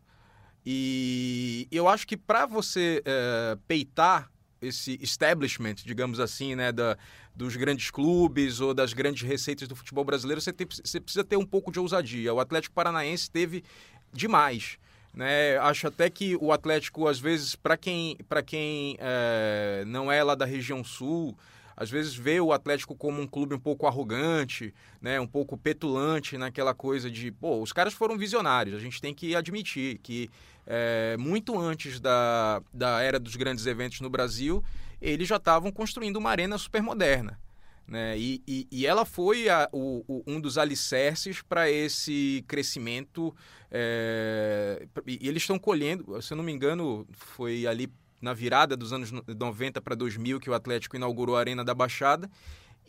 [0.64, 4.30] E eu acho que para você é, peitar
[4.66, 6.98] esse establishment, digamos assim, né, da,
[7.36, 11.38] dos grandes clubes ou das grandes receitas do futebol brasileiro, você, tem, você precisa ter
[11.38, 12.34] um pouco de ousadia.
[12.34, 13.64] O Atlético Paranaense teve
[14.12, 14.78] demais.
[15.14, 15.58] Né?
[15.58, 20.46] Acho até que o Atlético, às vezes, para quem, quem é, não é lá da
[20.46, 21.38] região sul,
[21.78, 26.38] às vezes vê o Atlético como um clube um pouco arrogante, né, um pouco petulante
[26.38, 30.30] naquela coisa de, pô, os caras foram visionários, a gente tem que admitir que
[30.66, 34.64] é, muito antes da, da era dos grandes eventos no Brasil,
[35.02, 37.40] eles já estavam construindo uma arena super moderna.
[37.88, 38.18] Né?
[38.18, 43.36] E, e, e, ela foi a, o, o, um dos alicerces para esse crescimento.
[43.70, 48.92] É, e eles estão colhendo, se eu não me engano, foi ali na virada dos
[48.92, 52.30] anos 90 para 2000 que o Atlético inaugurou a Arena da Baixada.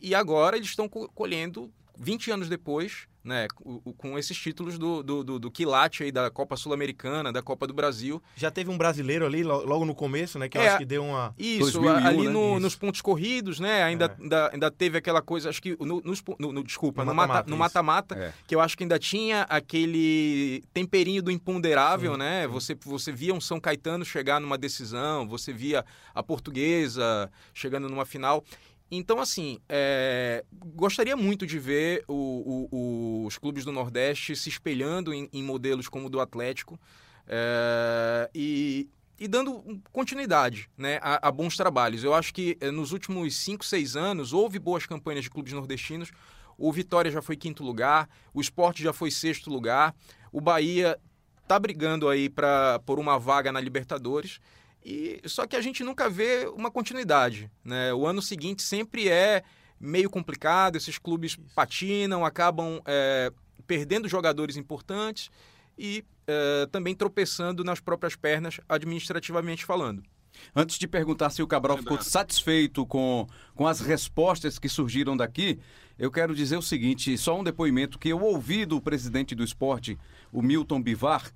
[0.00, 3.48] E agora eles estão colhendo 20 anos depois, né,
[3.98, 7.74] com esses títulos do, do, do, do quilate aí da Copa Sul-Americana, da Copa do
[7.74, 8.22] Brasil.
[8.36, 11.04] Já teve um brasileiro ali logo no começo, né, que eu é, acho que deu
[11.04, 11.34] uma...
[11.36, 12.30] Isso, 2001, ali né?
[12.30, 12.60] no, isso.
[12.60, 14.22] nos pontos corridos, né, ainda, é.
[14.22, 18.32] ainda, ainda, teve aquela coisa, acho que, no, no, no desculpa, no mata-mata, é.
[18.46, 22.52] que eu acho que ainda tinha aquele temperinho do imponderável, sim, né, sim.
[22.52, 25.84] Você, você via um São Caetano chegar numa decisão, você via
[26.14, 28.44] a portuguesa chegando numa final,
[28.90, 30.44] então, assim, é,
[30.74, 35.88] gostaria muito de ver o, o, os clubes do Nordeste se espelhando em, em modelos
[35.88, 36.78] como o do Atlético
[37.26, 42.04] é, e, e, dando continuidade né, a, a, bons trabalhos.
[42.04, 46.12] Eu acho que é, nos últimos 5, 6 anos houve boas campanhas de clubes nordestinos.
[46.56, 49.94] O Vitória já foi quinto lugar, o Esporte já foi sexto lugar,
[50.32, 50.96] o Bahia
[51.42, 54.40] está brigando aí pra, por uma vaga na Libertadores.
[54.88, 57.92] E só que a gente nunca vê uma continuidade, né?
[57.92, 59.42] O ano seguinte sempre é
[59.80, 61.40] meio complicado, esses clubes Isso.
[61.56, 63.32] patinam, acabam é,
[63.66, 65.28] perdendo jogadores importantes
[65.76, 70.04] e é, também tropeçando nas próprias pernas, administrativamente falando.
[70.54, 75.58] Antes de perguntar se o Cabral ficou satisfeito com, com as respostas que surgiram daqui,
[75.98, 79.98] eu quero dizer o seguinte: só um depoimento que eu ouvi do presidente do esporte,
[80.30, 81.32] o Milton Bivar,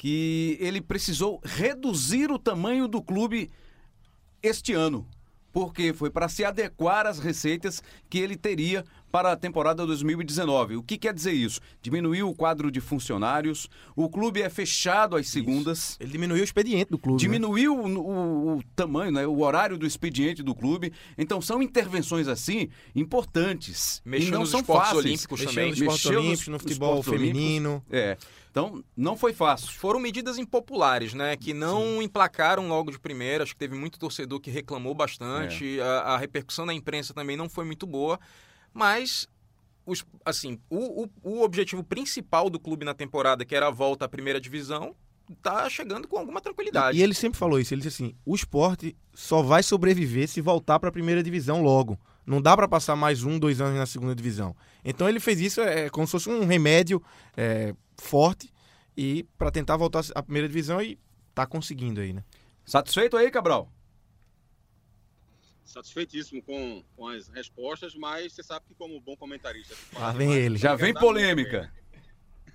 [0.00, 3.50] que ele precisou reduzir o tamanho do clube
[4.42, 5.06] este ano,
[5.52, 10.76] porque foi para se adequar às receitas que ele teria para a temporada 2019.
[10.76, 11.60] O que quer dizer isso?
[11.82, 15.90] Diminuiu o quadro de funcionários, o clube é fechado às segundas.
[15.90, 15.96] Isso.
[16.00, 17.22] Ele diminuiu o expediente do clube.
[17.22, 17.28] Né?
[17.28, 17.82] Diminuiu né?
[17.82, 19.26] o, o, o, tamanho, né?
[19.26, 20.92] o horário do expediente do clube.
[21.18, 24.00] Então são intervenções assim importantes.
[24.04, 25.04] Mexeu e não nos são esportes fáceis.
[25.04, 25.70] olímpicos Mexeu também.
[25.70, 27.70] Nos Mexeu olímpicos, no futebol feminino.
[27.70, 27.98] Olímpicos.
[27.98, 28.16] É.
[28.50, 29.68] Então, não foi fácil.
[29.68, 31.36] Foram medidas impopulares, né?
[31.36, 32.02] Que não Sim.
[32.02, 33.44] emplacaram logo de primeira.
[33.44, 35.78] Acho que teve muito torcedor que reclamou bastante.
[35.78, 35.82] É.
[35.82, 38.18] A, a repercussão na imprensa também não foi muito boa.
[38.72, 39.28] Mas
[39.84, 44.04] os, assim, o, o, o, objetivo principal do clube na temporada, que era a volta
[44.04, 44.94] à primeira divisão,
[45.42, 46.96] tá chegando com alguma tranquilidade.
[46.96, 50.40] E, e ele sempre falou isso, ele disse assim, o esporte só vai sobreviver se
[50.40, 51.98] voltar para a primeira divisão logo.
[52.26, 54.54] Não dá para passar mais um, dois anos na segunda divisão.
[54.84, 57.02] Então ele fez isso é, como se fosse um remédio
[57.36, 58.52] é, forte
[58.96, 60.98] e para tentar voltar à primeira divisão e
[61.34, 62.22] tá conseguindo aí, né?
[62.64, 63.68] Satisfeito aí, Cabral?
[65.70, 69.74] Satisfeitíssimo com, com as respostas, mas você sabe que como bom comentarista...
[69.92, 70.58] Lá vem ele.
[70.58, 71.72] Já vem polêmica.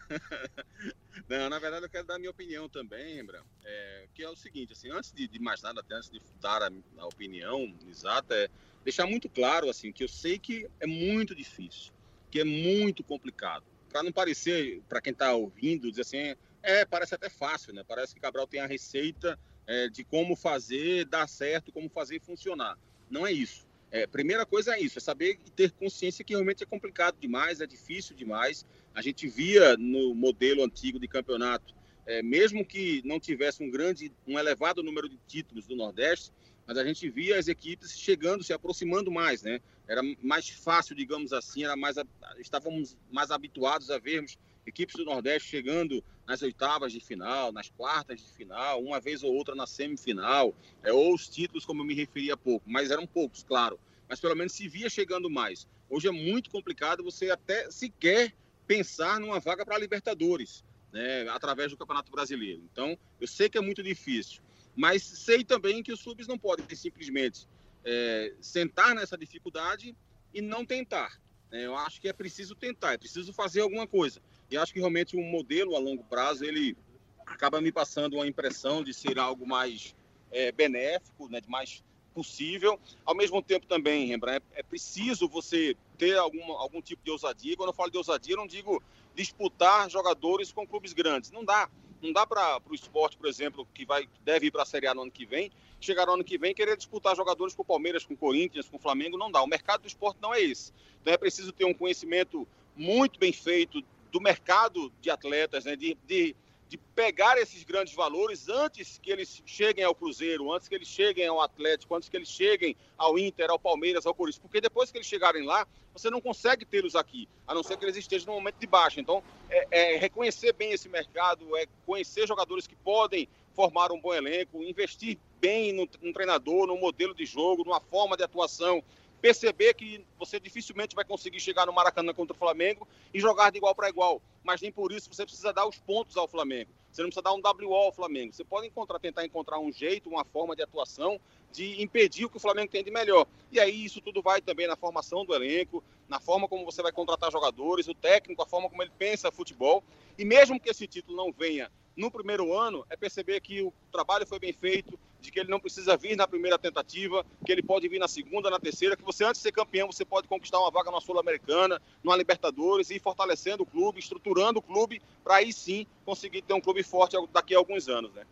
[1.27, 4.35] Não, na verdade eu quero dar a minha opinião também, Embra, é, que é o
[4.35, 8.35] seguinte, assim, antes de, de mais nada, até antes de dar a, a, opinião exata,
[8.35, 8.49] é
[8.83, 11.91] deixar muito claro, assim, que eu sei que é muito difícil,
[12.29, 17.15] que é muito complicado, para não parecer, para quem está ouvindo, dizer assim, é, parece
[17.15, 21.71] até fácil, né, parece que Cabral tem a receita é, de como fazer dar certo,
[21.71, 22.77] como fazer funcionar.
[23.09, 23.65] Não é isso.
[23.91, 27.61] É, primeira coisa é isso, é saber e ter consciência que realmente é complicado demais,
[27.61, 28.65] é difícil demais.
[28.93, 31.73] A gente via no modelo antigo de campeonato,
[32.05, 36.31] é, mesmo que não tivesse um grande, um elevado número de títulos do Nordeste,
[36.67, 39.59] mas a gente via as equipes chegando, se aproximando mais, né?
[39.87, 41.95] Era mais fácil, digamos assim, era mais,
[42.39, 48.19] estávamos mais habituados a vermos equipes do Nordeste chegando nas oitavas de final, nas quartas
[48.19, 51.93] de final, uma vez ou outra na semifinal, é, ou os títulos, como eu me
[51.93, 53.79] referi há pouco, mas eram poucos, claro.
[54.07, 55.67] Mas pelo menos se via chegando mais.
[55.89, 58.33] Hoje é muito complicado você até sequer
[58.65, 62.63] pensar numa vaga para a Libertadores, né, através do Campeonato Brasileiro.
[62.71, 64.41] Então, eu sei que é muito difícil,
[64.75, 67.47] mas sei também que os clubes não podem simplesmente
[67.83, 69.95] é, sentar nessa dificuldade
[70.33, 71.19] e não tentar.
[71.51, 71.65] Né?
[71.65, 74.21] Eu acho que é preciso tentar, é preciso fazer alguma coisa.
[74.49, 76.77] E acho que realmente um modelo a longo prazo ele
[77.25, 79.95] acaba me passando uma impressão de ser algo mais
[80.31, 82.79] é, benéfico, né, de mais possível.
[83.03, 87.57] Ao mesmo tempo também, Rembrandt, é, é preciso você ter algum, algum tipo de ousadia.
[87.57, 88.81] Quando eu falo de ousadia, não digo
[89.13, 91.31] disputar jogadores com clubes grandes.
[91.31, 91.69] Não dá.
[92.01, 94.93] Não dá para o esporte, por exemplo, que vai, deve ir para a Série A
[94.93, 98.05] no ano que vem, chegar no ano que vem querer disputar jogadores com o Palmeiras,
[98.05, 99.17] com o Corinthians, com o Flamengo.
[99.17, 99.41] Não dá.
[99.41, 100.71] O mercado do esporte não é esse.
[101.01, 103.81] Então é preciso ter um conhecimento muito bem feito
[104.15, 105.75] do mercado de atletas, né?
[105.75, 106.33] de, de,
[106.69, 111.27] de pegar esses grandes valores antes que eles cheguem ao Cruzeiro, antes que eles cheguem
[111.27, 114.97] ao Atlético, antes que eles cheguem ao Inter, ao Palmeiras, ao Corinthians, porque depois que
[114.97, 118.39] eles chegarem lá, você não consegue tê-los aqui, a não ser que eles estejam no
[118.39, 119.01] momento de baixa.
[119.01, 124.13] Então, é, é reconhecer bem esse mercado, é conhecer jogadores que podem formar um bom
[124.13, 128.81] elenco, investir bem no, no treinador, no modelo de jogo, numa forma de atuação
[129.25, 133.57] perceber que você dificilmente vai conseguir chegar no Maracanã contra o Flamengo e jogar de
[133.57, 134.21] igual para igual.
[134.43, 136.69] Mas nem por isso você precisa dar os pontos ao Flamengo.
[136.91, 138.31] Você não precisa dar um WO ao Flamengo.
[138.31, 141.19] Você pode encontrar, tentar encontrar um jeito, uma forma de atuação
[141.51, 143.25] de impedir o que o Flamengo tem de melhor.
[143.51, 146.91] E aí isso tudo vai também na formação do elenco, na forma como você vai
[146.91, 149.83] contratar jogadores, o técnico, a forma como ele pensa futebol.
[150.19, 154.25] E mesmo que esse título não venha no primeiro ano, é perceber que o trabalho
[154.25, 157.87] foi bem feito, de que ele não precisa vir na primeira tentativa, que ele pode
[157.87, 160.69] vir na segunda, na terceira, que você antes de ser campeão, você pode conquistar uma
[160.69, 165.51] vaga na Sul-Americana, numa Libertadores, e ir fortalecendo o clube, estruturando o clube, para aí
[165.51, 168.23] sim conseguir ter um clube forte daqui a alguns anos, né?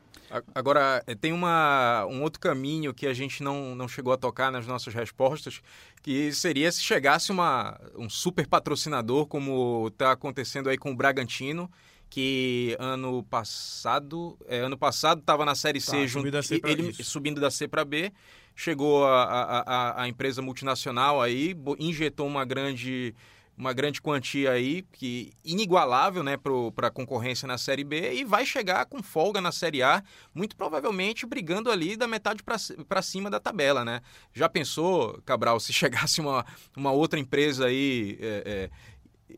[0.56, 4.52] Agora, eh, tem uma, um outro caminho que a gente não, não chegou a tocar
[4.52, 5.62] nas nossas respostas,
[6.02, 11.69] que seria se chegasse uma, um super patrocinador, como está acontecendo aí com o Bragantino,
[12.13, 16.28] que ano passado, é, ano passado estava na Série C, tá, junto,
[16.63, 17.06] ele isso.
[17.06, 18.13] subindo da C para B,
[18.56, 23.15] chegou a, a, a, a, empresa multinacional aí, injetou uma grande
[23.58, 28.45] uma grande quantia aí, que inigualável né, para a concorrência na Série B, e vai
[28.45, 33.39] chegar com folga na Série A, muito provavelmente brigando ali da metade para cima da
[33.39, 33.86] tabela.
[33.86, 34.02] Né?
[34.34, 36.45] Já pensou, Cabral, se chegasse uma,
[36.76, 38.17] uma outra empresa aí.
[38.19, 38.92] É, é,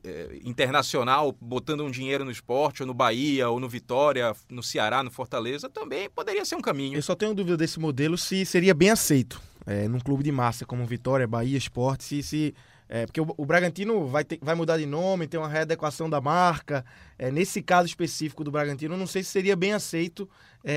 [0.05, 5.03] é, internacional botando um dinheiro no esporte, ou no Bahia, ou no Vitória, no Ceará,
[5.03, 6.97] no Fortaleza, também poderia ser um caminho.
[6.97, 10.65] Eu só tenho dúvida desse modelo se seria bem aceito é, num clube de massa
[10.65, 12.55] como Vitória, Bahia, Esporte, se, se
[12.87, 16.21] é, porque o, o, Bragantino vai, ter, vai mudar de nome, tem uma readequação da
[16.21, 16.85] marca.
[17.17, 20.29] É, nesse caso específico do Bragantino, não sei se seria bem aceito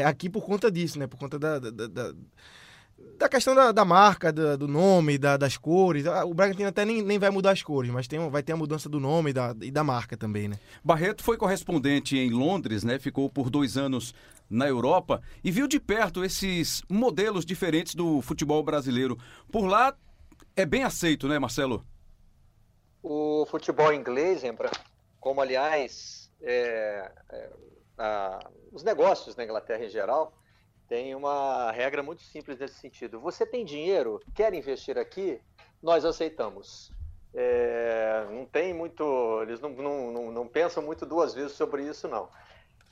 [0.04, 1.06] aqui por conta disso, né?
[1.06, 2.14] Por conta da, da, da
[3.18, 6.06] da questão da, da marca, da, do nome, da, das cores.
[6.06, 8.56] Ah, o Bragantino até nem, nem vai mudar as cores, mas tem, vai ter a
[8.56, 10.58] mudança do nome e da, e da marca também, né?
[10.84, 12.98] Barreto foi correspondente em Londres, né?
[12.98, 14.14] Ficou por dois anos
[14.48, 19.18] na Europa e viu de perto esses modelos diferentes do futebol brasileiro.
[19.50, 19.94] Por lá
[20.56, 21.84] é bem aceito, né, Marcelo?
[23.02, 24.70] O futebol inglês, lembra?
[25.20, 27.50] Como aliás é, é,
[27.98, 28.38] a,
[28.72, 30.32] os negócios na Inglaterra em geral,
[30.88, 33.20] tem uma regra muito simples nesse sentido.
[33.20, 35.40] Você tem dinheiro, quer investir aqui?
[35.82, 36.90] Nós aceitamos.
[37.34, 42.08] É, não tem muito, eles não, não, não, não, pensam muito duas vezes sobre isso,
[42.08, 42.28] não.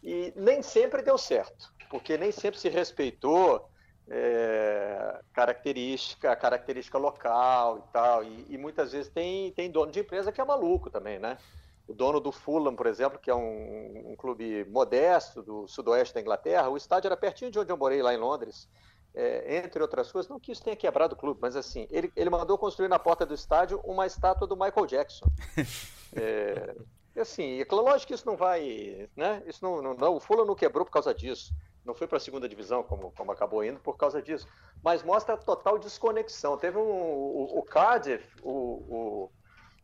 [0.03, 3.69] E nem sempre deu certo, porque nem sempre se respeitou
[4.09, 8.23] é, característica, característica local e tal.
[8.23, 11.39] E, e, muitas vezes tem, tem dono de empresa que é maluco também, né?
[11.87, 16.21] O dono do Fulham, por exemplo, que é um, um, clube modesto do sudoeste da
[16.21, 18.69] Inglaterra, o estádio era pertinho de onde eu morei, lá em Londres.
[19.15, 22.29] É, entre outras coisas, não que isso tenha quebrado o clube, mas assim, ele, ele
[22.29, 25.27] mandou construir na porta do estádio uma estátua do Michael Jackson.
[26.19, 26.75] É,
[27.21, 29.43] assim, é lógico que isso não vai, né?
[29.45, 31.53] Isso não, não, não, o Fulham não quebrou por causa disso.
[31.85, 34.47] Não foi para a segunda divisão, como, como acabou indo, por causa disso.
[34.83, 36.57] Mas mostra a total desconexão.
[36.57, 39.31] Teve um, o, o Cardiff, o, o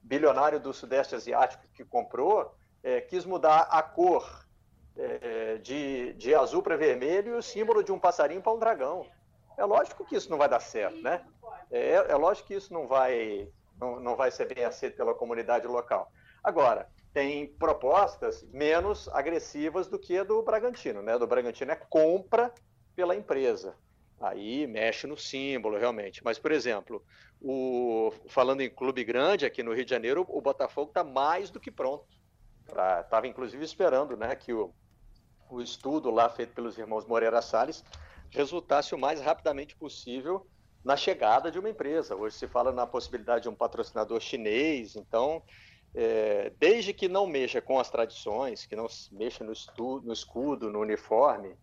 [0.02, 4.44] bilionário do Sudeste Asiático que comprou, é, quis mudar a cor
[4.96, 9.06] é, de, de azul para vermelho e o símbolo de um passarinho para um dragão.
[9.56, 11.24] É lógico que isso não vai dar certo, né?
[11.70, 15.66] É, é lógico que isso não vai, não, não vai ser bem aceito pela comunidade
[15.66, 16.10] local.
[16.42, 21.18] Agora, tem propostas menos agressivas do que a do Bragantino, né?
[21.18, 22.52] Do Bragantino é compra
[22.96, 23.76] pela empresa.
[24.22, 26.22] Aí mexe no símbolo, realmente.
[26.24, 27.04] Mas, por exemplo,
[27.40, 31.58] o, falando em clube grande aqui no Rio de Janeiro, o Botafogo está mais do
[31.58, 32.06] que pronto.
[32.64, 34.72] Estava, inclusive, esperando né, que o,
[35.50, 37.84] o estudo lá feito pelos irmãos Moreira Salles
[38.30, 40.46] resultasse o mais rapidamente possível
[40.84, 42.14] na chegada de uma empresa.
[42.14, 45.42] Hoje se fala na possibilidade de um patrocinador chinês, então,
[45.94, 50.70] é, desde que não mexa com as tradições, que não mexa no, estu, no escudo,
[50.70, 51.56] no uniforme,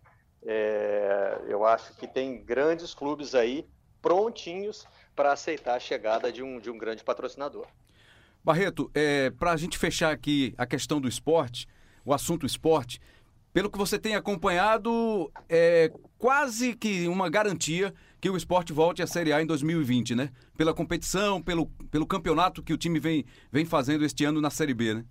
[0.45, 3.65] é, eu acho que tem grandes clubes aí
[4.01, 7.67] prontinhos para aceitar a chegada de um, de um grande patrocinador.
[8.43, 11.67] Barreto, é, para a gente fechar aqui a questão do esporte,
[12.05, 13.01] o assunto esporte,
[13.51, 19.07] pelo que você tem acompanhado, é quase que uma garantia que o esporte volte à
[19.07, 20.29] Série A em 2020, né?
[20.55, 24.73] Pela competição, pelo, pelo campeonato que o time vem, vem fazendo este ano na Série
[24.73, 25.05] B, né?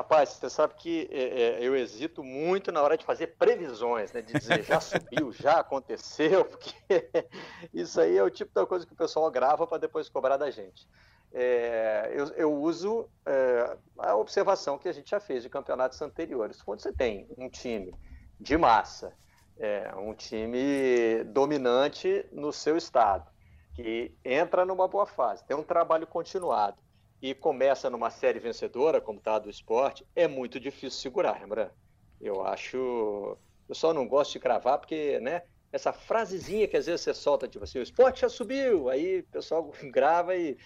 [0.00, 4.22] Rapaz, você sabe que é, é, eu hesito muito na hora de fazer previsões, né?
[4.22, 6.72] De dizer já subiu, já aconteceu, porque
[7.70, 10.50] isso aí é o tipo da coisa que o pessoal grava para depois cobrar da
[10.50, 10.88] gente.
[11.34, 16.62] É, eu, eu, uso é, a observação que a gente já fez de campeonatos anteriores.
[16.62, 17.94] Quando você tem um time
[18.40, 19.12] de massa,
[19.58, 23.30] é, um time dominante no seu estado,
[23.74, 26.78] que entra numa boa fase, tem um trabalho continuado
[27.22, 31.72] e começa numa série vencedora, como está a do esporte, é muito difícil segurar, Rembrandt.
[32.20, 33.36] Eu acho,
[33.70, 35.42] pessoal não gosta de gravar porque, né?
[35.72, 39.24] Essa frasezinha que às vezes você solta, tipo assim, o esporte já subiu, aí o
[39.32, 40.58] pessoal grava e.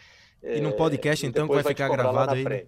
[0.42, 2.44] E no podcast, é, então, que vai, vai ficar gravado aí.
[2.44, 2.66] Né?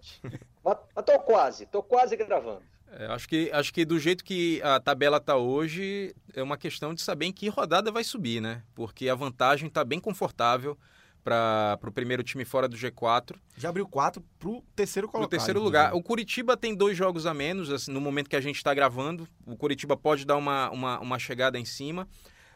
[0.65, 2.63] Mas, mas tô quase, tô quase gravando.
[2.91, 6.95] É, acho, que, acho que do jeito que a tabela está hoje, é uma questão
[6.95, 8.63] de saber em que rodada vai subir, né?
[8.75, 10.77] Porque a vantagem está bem confortável
[11.27, 13.35] para o primeiro time fora do G4.
[13.57, 15.29] Já abriu quatro para o terceiro colocado.
[15.29, 15.93] Pro terceiro lugar.
[15.93, 19.27] O Curitiba tem dois jogos a menos, assim, no momento que a gente está gravando.
[19.45, 22.07] O Curitiba pode dar uma, uma, uma chegada em cima,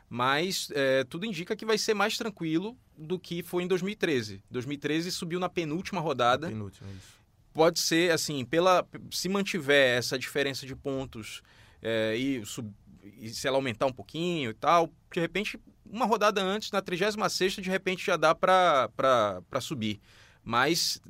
[0.09, 4.41] mas é, tudo indica que vai ser mais tranquilo do que foi em 2013.
[4.49, 6.47] 2013 subiu na penúltima rodada.
[6.47, 7.19] Na penúltima, isso.
[7.53, 11.43] Pode ser, assim, pela se mantiver essa diferença de pontos
[11.83, 16.41] é, e, sub, e se ela aumentar um pouquinho e tal, de repente uma rodada
[16.41, 20.01] antes, na 36 de repente já dá para subir.
[20.43, 21.01] Mas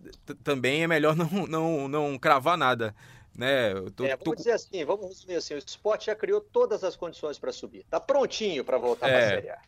[0.42, 2.94] também é melhor não, não, não cravar nada.
[3.36, 3.72] Né?
[3.94, 4.34] Tô, é, vamos tô...
[4.34, 7.80] dizer assim, vamos resumir assim, o esporte já criou todas as condições para subir.
[7.80, 9.58] Está prontinho para voltar é, para a Série A.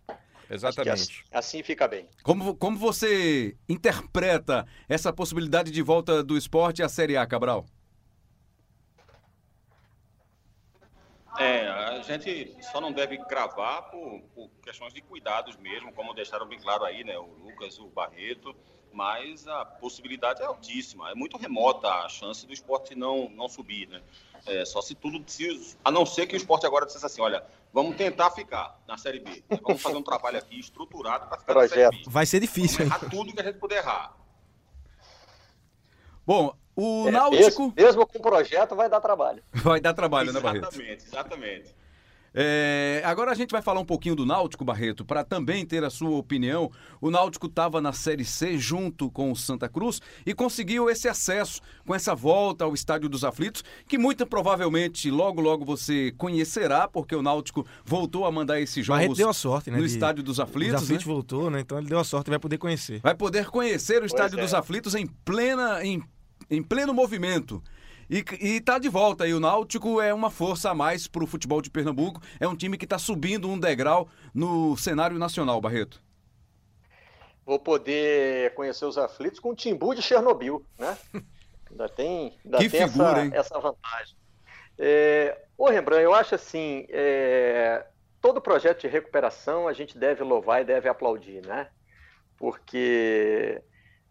[0.50, 0.92] Exatamente.
[1.30, 2.06] Assim, assim, fica bem.
[2.22, 7.64] Como, como você interpreta essa possibilidade de volta do esporte à Série A, Cabral?
[11.38, 16.46] É, a gente só não deve gravar por, por, questões de cuidados mesmo, como deixaram
[16.46, 17.16] bem claro aí, né?
[17.18, 18.54] O Lucas, o Barreto,
[18.92, 21.10] mas a possibilidade é altíssima.
[21.10, 24.02] É muito remota a chance do esporte não, não subir, né?
[24.46, 25.22] É, só se tudo.
[25.26, 28.98] Se, a não ser que o esporte agora dissesse assim: olha, vamos tentar ficar na
[28.98, 29.42] Série B.
[29.62, 31.76] Vamos fazer um trabalho aqui estruturado para ficar Projeto.
[31.78, 32.10] na Série B.
[32.10, 32.78] Vai ser difícil.
[32.86, 34.16] Vamos errar tudo que a gente puder errar.
[36.26, 37.42] Bom, o é, Náutico.
[37.42, 39.42] Mesmo, mesmo com o projeto, vai dar trabalho.
[39.52, 40.74] Vai dar trabalho, exatamente, né, Barreto?
[40.74, 41.82] Exatamente, exatamente.
[42.34, 45.90] É, agora a gente vai falar um pouquinho do Náutico, Barreto, para também ter a
[45.90, 46.70] sua opinião.
[47.00, 51.60] O Náutico estava na Série C junto com o Santa Cruz e conseguiu esse acesso
[51.86, 57.14] com essa volta ao Estádio dos Aflitos, que muito provavelmente logo logo você conhecerá, porque
[57.14, 59.92] o Náutico voltou a mandar esses jogos Barreto deu a sorte, né, no de...
[59.92, 60.76] Estádio dos Aflitos.
[60.76, 61.12] Os Aflitos né?
[61.12, 61.60] voltou, né?
[61.60, 63.00] Então ele deu a sorte e vai poder conhecer.
[63.00, 64.42] Vai poder conhecer o Estádio é.
[64.42, 66.02] dos Aflitos em plena em,
[66.53, 67.62] em pleno movimento.
[68.11, 69.32] E, e tá de volta aí.
[69.32, 72.20] O Náutico é uma força a mais para o futebol de Pernambuco.
[72.38, 76.03] É um time que está subindo um degrau no cenário nacional, Barreto.
[77.44, 80.96] Vou poder conhecer os aflitos com o Timbu de Chernobyl, né?
[81.70, 84.14] Ainda tem, ainda que tem figura, essa, essa, vantagem.
[84.78, 87.86] É, ô Rembrandt, eu acho assim, é,
[88.20, 91.68] todo projeto de recuperação a gente deve louvar e deve aplaudir, né?
[92.36, 93.62] Porque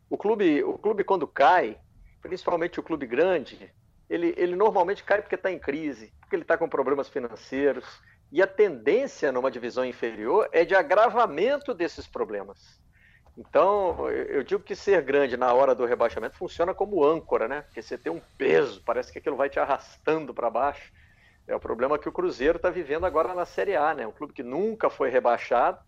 [0.10, 1.78] o clube, o clube quando cai,
[2.22, 3.74] principalmente o clube grande,
[4.10, 7.86] ele, ele normalmente cai porque está em crise, porque ele está com problemas financeiros.
[8.32, 12.80] E a tendência numa divisão inferior é de agravamento desses problemas.
[13.38, 17.62] Então, eu digo que ser grande na hora do rebaixamento funciona como âncora, né?
[17.62, 20.92] Porque você tem um peso, parece que aquilo vai te arrastando para baixo.
[21.48, 24.06] É o problema que o Cruzeiro está vivendo agora na Série A, né?
[24.06, 25.80] Um clube que nunca foi rebaixado.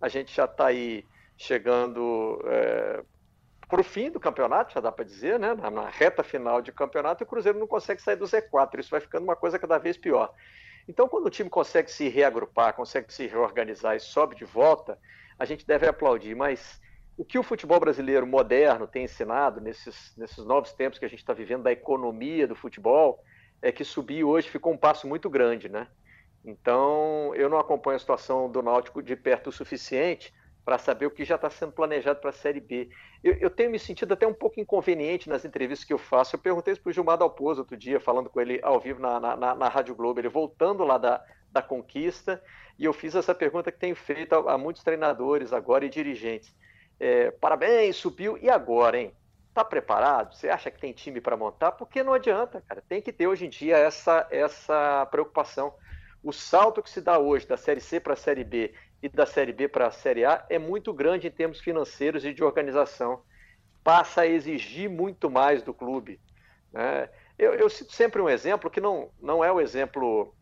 [0.00, 1.04] A gente já está aí
[1.36, 3.02] chegando é,
[3.72, 5.54] para o fim do campeonato, já dá para dizer, né?
[5.54, 8.78] Na, na, reta final de campeonato, o Cruzeiro não consegue sair do Z4.
[8.78, 10.30] Isso vai ficando uma coisa cada vez pior.
[10.86, 14.98] Então, quando o time consegue se reagrupar, consegue se reorganizar e sobe de volta,
[15.38, 16.34] a gente deve aplaudir.
[16.34, 16.82] Mas
[17.16, 21.20] o que o futebol brasileiro moderno tem ensinado nesses, nesses novos tempos que a gente
[21.20, 23.24] está vivendo da economia do futebol
[23.62, 25.86] é que subir hoje ficou um passo muito grande, né?
[26.44, 30.30] Então, eu não acompanho a situação do Náutico de perto o suficiente
[30.64, 32.88] para saber o que já está sendo planejado para a Série B.
[33.22, 36.36] Eu, eu, tenho me sentido até um pouco inconveniente nas entrevistas que eu faço.
[36.36, 39.18] Eu perguntei isso para o Gilmar Dalpozo outro dia, falando com ele ao vivo na,
[39.18, 42.42] na, na, Rádio Globo, ele voltando lá da, da conquista,
[42.78, 46.54] e eu fiz essa pergunta que tenho feito a, a muitos treinadores agora e dirigentes.
[47.00, 49.12] É, parabéns, subiu, e agora, hein?
[49.48, 50.34] Está preparado?
[50.34, 51.72] Você acha que tem time para montar?
[51.72, 52.82] Porque não adianta, cara.
[52.88, 55.74] Tem que ter hoje em dia essa, essa preocupação.
[56.22, 58.72] O salto que se dá hoje da Série C para a Série B
[59.02, 62.32] e da Série B para a Série A é muito grande em termos financeiros e
[62.32, 63.22] de organização.
[63.82, 66.20] Passa a exigir muito mais do clube.
[66.72, 67.08] Né?
[67.36, 70.32] Eu, eu, cito sempre um exemplo que não, não é o exemplo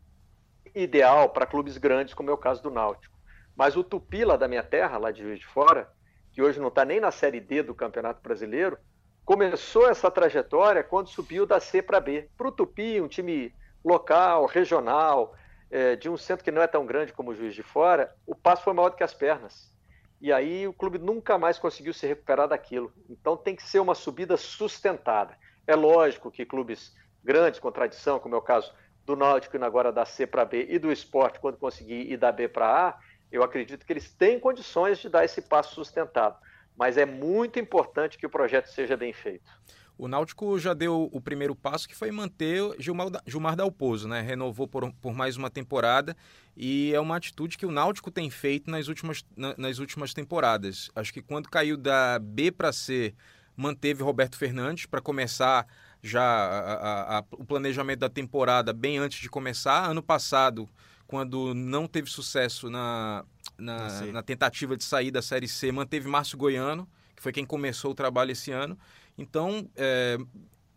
[0.75, 3.17] ideal para clubes grandes, como é o caso do Náutico.
[3.55, 5.91] Mas o Tupi, lá da minha terra, lá de Juiz de Fora,
[6.31, 8.77] que hoje não está nem na Série D do Campeonato Brasileiro,
[9.25, 12.29] começou essa trajetória quando subiu da C para B.
[12.37, 13.53] Para o Tupi, um time
[13.83, 15.35] local, regional,
[15.71, 18.35] é, de um centro que não é tão grande como o Juiz de Fora, o
[18.35, 19.71] passo foi maior do que as pernas.
[20.19, 22.93] E aí o clube nunca mais conseguiu se recuperar daquilo.
[23.09, 25.35] Então tem que ser uma subida sustentada.
[25.65, 26.93] É lógico que clubes
[27.23, 28.71] grandes, com tradição, como é o caso
[29.05, 32.31] do Náutico e agora da C para B e do esporte, quando conseguir ir da
[32.31, 32.99] B para A,
[33.31, 36.37] eu acredito que eles têm condições de dar esse passo sustentado.
[36.75, 39.49] Mas é muito importante que o projeto seja bem feito.
[39.97, 44.21] O Náutico já deu o primeiro passo, que foi manter Gilmar, Gilmar Dalpozo, né?
[44.21, 46.15] Renovou por, por mais uma temporada
[46.57, 50.89] e é uma atitude que o Náutico tem feito nas últimas, na, nas últimas temporadas.
[50.95, 53.13] Acho que quando caiu da B para C,
[53.55, 55.67] manteve Roberto Fernandes para começar
[56.01, 59.89] já a, a, a, o planejamento da temporada bem antes de começar.
[59.89, 60.67] Ano passado,
[61.05, 63.23] quando não teve sucesso na,
[63.57, 66.87] na, na tentativa de sair da Série C, manteve Márcio Goiano,
[67.21, 68.77] que foi quem começou o trabalho esse ano.
[69.15, 70.17] Então, é,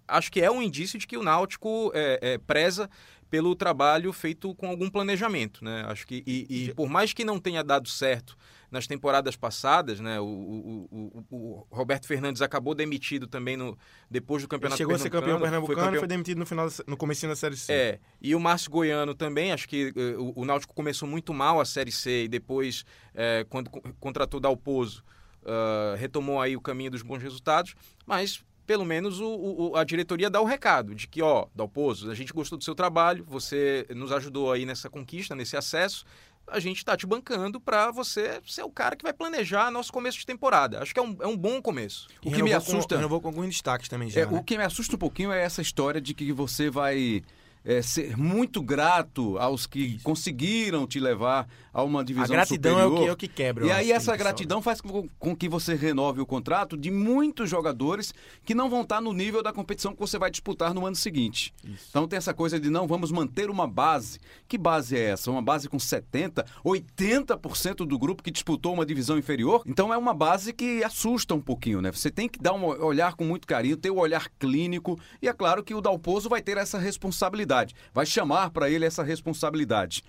[0.07, 2.90] acho que é um indício de que o Náutico é, é, preza
[3.30, 5.84] pelo trabalho feito com algum planejamento, né?
[5.88, 8.36] Acho que e, e, por mais que não tenha dado certo
[8.70, 10.20] nas temporadas passadas, né?
[10.20, 13.76] O, o, o, o Roberto Fernandes acabou demitido também no
[14.09, 14.80] depois do campeonato.
[14.80, 16.01] Ele chegou a ser campeão pernambucano, foi, campeão...
[16.01, 17.72] foi demitido no final no começo da série C.
[17.72, 19.51] É e o Márcio Goiano também.
[19.51, 22.84] Acho que uh, o, Náutico começou muito mal a série C e depois
[23.14, 25.03] uh, quando contratou Dalpozo
[25.45, 27.74] uh, retomou aí o caminho dos bons resultados,
[28.07, 32.14] mas pelo menos o, o, a diretoria dá o recado de que, ó, Dalpozo, a
[32.14, 36.05] gente gostou do seu trabalho, você nos ajudou aí nessa conquista, nesse acesso,
[36.47, 40.18] a gente está te bancando para você ser o cara que vai planejar nosso começo
[40.18, 40.82] de temporada.
[40.82, 42.07] Acho que é um, é um bom começo.
[42.24, 42.97] O que me assusta.
[42.97, 44.22] Com, eu vou com alguns destaques também já.
[44.22, 44.38] É, né?
[44.38, 47.22] O que me assusta um pouquinho é essa história de que você vai
[47.64, 50.05] é, ser muito grato aos que Isso.
[50.05, 52.40] conseguiram te levar a uma divisão superior.
[52.40, 52.92] A gratidão superior.
[52.92, 53.66] é o que, é o que quebra.
[53.66, 58.14] E aí essa gratidão faz com, com, que você renove o contrato de muitos jogadores
[58.44, 61.52] que não vão estar no nível da competição que você vai disputar no ano seguinte.
[61.64, 61.86] Isso.
[61.90, 64.20] Então tem essa coisa de não, vamos manter uma base.
[64.46, 65.30] Que base é essa?
[65.30, 69.62] Uma base com 70%, 80% do grupo que disputou uma divisão inferior?
[69.66, 71.90] Então é uma base que assusta um pouquinho, né?
[71.90, 75.28] Você tem que dar um olhar com muito carinho, ter o um olhar clínico e
[75.28, 80.04] é claro que o Dalpozo vai ter essa responsabilidade, vai chamar para ele essa responsabilidade.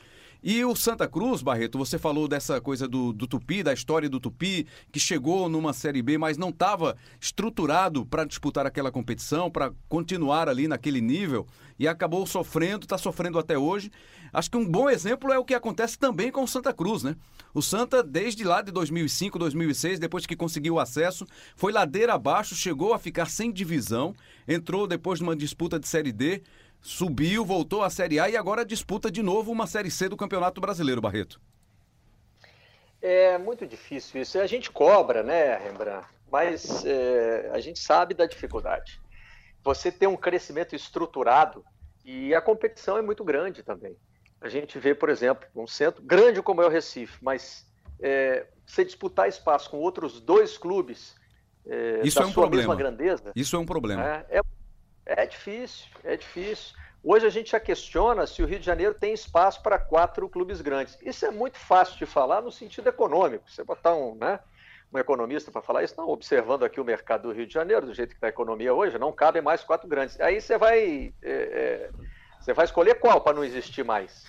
[0.48, 4.20] E o Santa Cruz, Barreto, você falou dessa coisa do, do Tupi, da história do
[4.20, 9.74] Tupi, que chegou numa Série B, mas não estava estruturado para disputar aquela competição, para
[9.90, 11.48] continuar ali naquele nível,
[11.80, 13.90] e acabou sofrendo, está sofrendo até hoje.
[14.32, 17.16] Acho que um bom exemplo é o que acontece também com o Santa Cruz, né?
[17.52, 21.26] O Santa, desde lá de 2005, 2006, depois que conseguiu o acesso,
[21.56, 24.14] foi ladeira abaixo, chegou a ficar sem divisão,
[24.48, 26.44] entrou depois numa disputa de Série D,
[26.86, 30.62] subiu, voltou à Série A e agora disputa de novo uma Série C do Campeonato
[30.62, 31.42] Brasileiro, Barreto.
[33.02, 34.40] É muito difícil isso.
[34.40, 36.08] A gente cobra, né, Rembrandt?
[36.32, 39.02] Mas é, a gente sabe da dificuldade.
[39.64, 41.66] Você tem um crescimento estruturado
[42.04, 43.98] e a competição é muito grande também.
[44.40, 47.66] A gente vê, por exemplo, um centro grande como é o Recife, mas
[48.00, 51.16] é, você disputar espaço com outros dois clubes
[51.66, 52.62] é, Isso da é um sua problema.
[52.62, 53.32] mesma grandeza.
[53.36, 54.06] Isso é um problema.
[54.08, 54.42] É, é
[55.16, 56.76] é difícil, é difícil.
[57.04, 60.60] Hoje a gente já questiona se o Rio de Janeiro tem espaço para quatro clubes
[60.60, 60.98] grandes.
[61.02, 63.50] Isso é muito fácil de falar no sentido econômico.
[63.50, 64.40] Você botar um, né,
[64.92, 67.94] um economista para falar isso, não, observando aqui o mercado do Rio de Janeiro, do
[67.94, 70.20] jeito que está a economia hoje, não cabem mais quatro grandes.
[70.20, 71.90] Aí você vai, é, é,
[72.40, 74.26] você vai escolher qual para não existir mais.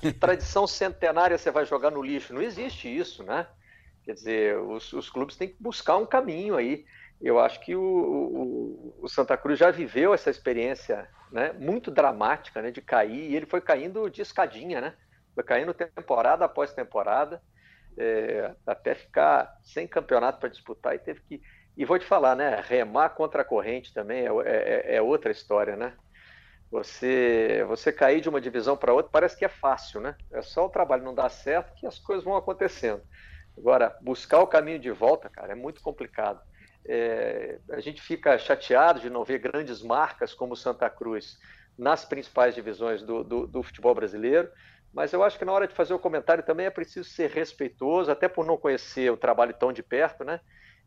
[0.00, 2.32] Que tradição centenária você vai jogar no lixo?
[2.32, 3.46] Não existe isso, né?
[4.02, 6.86] Quer dizer, os, os clubes têm que buscar um caminho aí
[7.20, 12.60] eu acho que o, o, o, Santa Cruz já viveu essa experiência né, muito dramática
[12.60, 14.94] né, de cair, e ele foi caindo de escadinha, né?
[15.34, 17.42] Foi caindo temporada após temporada,
[17.98, 21.42] é, até ficar sem campeonato para disputar e teve que.
[21.76, 22.62] E vou te falar, né?
[22.64, 25.94] Remar contra a corrente também é, é, é outra história, né?
[26.70, 30.16] Você, você cair de uma divisão para outra parece que é fácil, né?
[30.32, 33.02] É só o trabalho não dar certo que as coisas vão acontecendo.
[33.56, 36.40] Agora, buscar o caminho de volta, cara, é muito complicado.
[36.86, 41.38] É, a gente fica chateado de não ver grandes marcas como Santa Cruz
[41.78, 44.50] nas principais divisões do, do, do, futebol brasileiro,
[44.92, 48.10] mas eu acho que na hora de fazer o comentário também é preciso ser respeitoso,
[48.10, 50.40] até por não conhecer o trabalho tão de perto, né?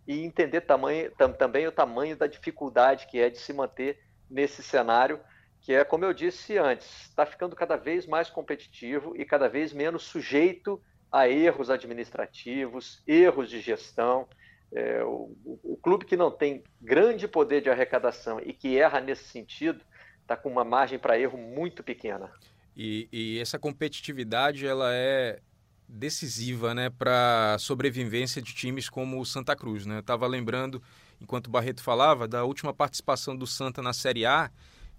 [0.07, 4.63] E entender tamanho, tam, também o tamanho da dificuldade que é de se manter nesse
[4.63, 5.19] cenário,
[5.61, 9.73] que é, como eu disse antes, está ficando cada vez mais competitivo e cada vez
[9.73, 10.81] menos sujeito
[11.11, 14.27] a erros administrativos, erros de gestão.
[14.73, 19.23] É, o, o, clube que não tem grande poder de arrecadação e que erra nesse
[19.25, 19.81] sentido
[20.21, 22.29] está com uma margem para erro muito pequena.
[22.75, 25.39] E, e, essa competitividade ela é
[25.87, 29.85] decisiva né, para a sobrevivência de times como o Santa Cruz.
[29.85, 29.95] Né?
[29.95, 30.83] Eu estava lembrando,
[31.21, 34.51] enquanto o Barreto falava, da última participação do Santa na Série A,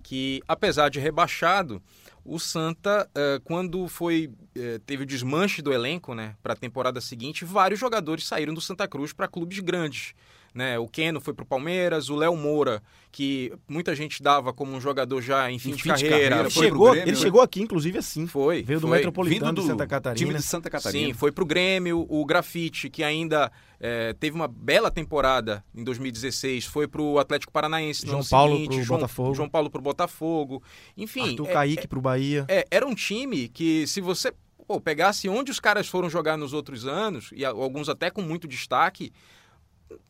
[0.03, 1.83] que apesar de rebaixado,
[2.29, 7.01] o Santa, eh, quando foi eh, teve o desmanche do elenco né, para a temporada
[7.01, 10.14] seguinte, vários jogadores saíram do Santa Cruz para clubes grandes.
[10.55, 10.79] né?
[10.79, 14.81] O Keno foi para o Palmeiras, o Léo Moura, que muita gente dava como um
[14.81, 16.09] jogador já em fim, em de, fim carreira.
[16.09, 16.41] de, carreira.
[16.41, 17.22] Ele, chegou, Grêmio, ele né?
[17.22, 18.26] chegou aqui, inclusive, assim.
[18.26, 18.62] Foi.
[18.62, 18.97] Veio do foi.
[18.97, 20.26] Metropolitano do de Santa Catarina.
[20.26, 21.07] Time de Santa Catarina.
[21.09, 22.07] Sim, foi para o Grêmio.
[22.09, 23.51] O Grafite, que ainda
[23.81, 28.07] é, teve uma bela temporada em 2016, foi para o Atlético Paranaense.
[28.07, 29.35] João Paulo para o Botafogo.
[29.35, 30.62] João Paulo para o Botafogo.
[30.97, 31.31] Enfim.
[31.31, 32.18] Arthur é, Kaique é, para o Bahia.
[32.49, 34.33] É, era um time que, se você
[34.66, 38.47] pô, pegasse onde os caras foram jogar nos outros anos, e alguns até com muito
[38.47, 39.12] destaque,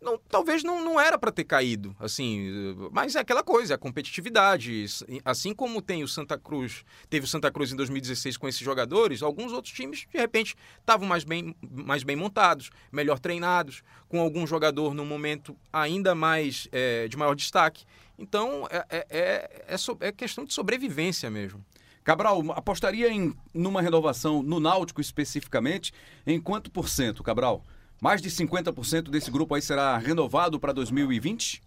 [0.00, 3.78] não, talvez não, não era para ter caído, assim, mas é aquela coisa, é a
[3.78, 4.84] competitividade.
[5.24, 9.22] Assim como tem o Santa Cruz, teve o Santa Cruz em 2016 com esses jogadores,
[9.22, 14.46] alguns outros times de repente estavam mais bem, mais bem montados, melhor treinados, com algum
[14.46, 17.84] jogador no momento ainda mais é, de maior destaque.
[18.18, 21.64] Então é, é, é, é, é questão de sobrevivência mesmo.
[22.08, 25.92] Cabral, apostaria em numa renovação no Náutico especificamente,
[26.26, 27.62] em quanto por cento, Cabral?
[28.00, 31.62] Mais de 50% desse grupo aí será renovado para 2020?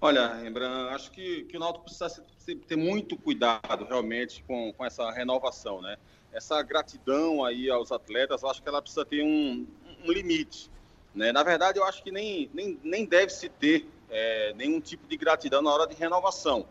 [0.00, 2.24] Olha, Rembrandt, acho que, que o Náutico precisa
[2.66, 5.98] ter muito cuidado realmente com, com essa renovação, né?
[6.32, 9.66] Essa gratidão aí aos atletas, acho que ela precisa ter um,
[10.02, 10.70] um limite,
[11.14, 11.30] né?
[11.30, 15.14] Na verdade, eu acho que nem, nem, nem deve se ter é, nenhum tipo de
[15.18, 16.66] gratidão na hora de renovação.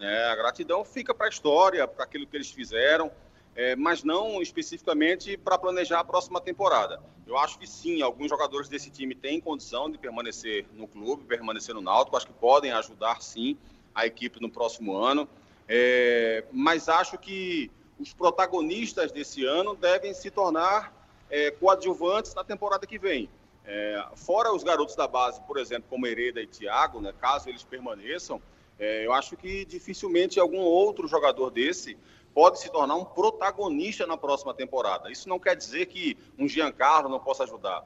[0.00, 0.24] Né?
[0.24, 3.12] A gratidão fica para a história, para aquilo que eles fizeram,
[3.54, 6.98] é, mas não especificamente para planejar a próxima temporada.
[7.26, 11.74] Eu acho que sim, alguns jogadores desse time têm condição de permanecer no clube, permanecer
[11.74, 13.58] no Náutico, acho que podem ajudar sim
[13.94, 15.28] a equipe no próximo ano,
[15.68, 20.92] é, mas acho que os protagonistas desse ano devem se tornar
[21.28, 23.28] é, coadjuvantes na temporada que vem.
[23.66, 27.62] É, fora os garotos da base, por exemplo, como Hereda e Thiago, né, caso eles
[27.62, 28.40] permaneçam,
[28.80, 31.98] é, eu acho que dificilmente algum outro jogador desse
[32.32, 35.12] pode se tornar um protagonista na próxima temporada.
[35.12, 37.84] Isso não quer dizer que um Giancarlo não possa ajudar.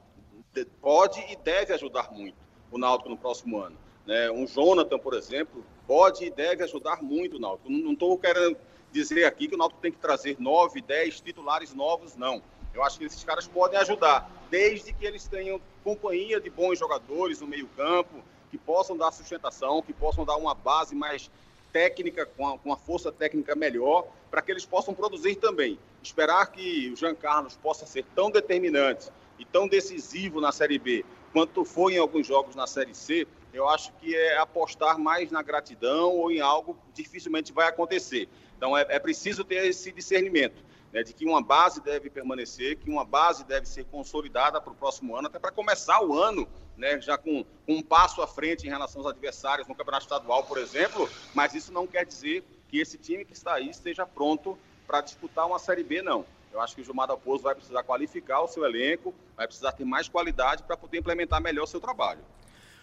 [0.80, 2.36] Pode e deve ajudar muito
[2.70, 3.76] o Náutico no próximo ano.
[4.06, 4.30] Né?
[4.30, 7.70] Um Jonathan, por exemplo, pode e deve ajudar muito o Náutico.
[7.70, 8.56] Não estou querendo
[8.92, 12.40] dizer aqui que o Náutico tem que trazer nove, dez titulares novos, não.
[12.72, 17.40] Eu acho que esses caras podem ajudar, desde que eles tenham companhia de bons jogadores
[17.40, 18.22] no meio-campo,
[18.54, 21.28] que possam dar sustentação, que possam dar uma base mais
[21.72, 25.76] técnica, com, a, com uma força técnica melhor, para que eles possam produzir também.
[26.00, 31.04] Esperar que o Jean Carlos possa ser tão determinante e tão decisivo na Série B
[31.32, 35.42] quanto foi em alguns jogos na Série C, eu acho que é apostar mais na
[35.42, 38.28] gratidão ou em algo que dificilmente vai acontecer.
[38.56, 42.88] Então é, é preciso ter esse discernimento né, de que uma base deve permanecer, que
[42.88, 46.46] uma base deve ser consolidada para o próximo ano, até para começar o ano
[46.76, 50.58] né, já com, um passo à frente em relação aos adversários no Campeonato Estadual, por
[50.58, 55.00] exemplo, mas isso não quer dizer que esse time que está aí esteja pronto para
[55.00, 56.24] disputar uma Série B, não.
[56.52, 59.84] Eu acho que o Gilmar Dalpozo vai precisar qualificar o seu elenco, vai precisar ter
[59.84, 62.20] mais qualidade para poder implementar melhor o seu trabalho.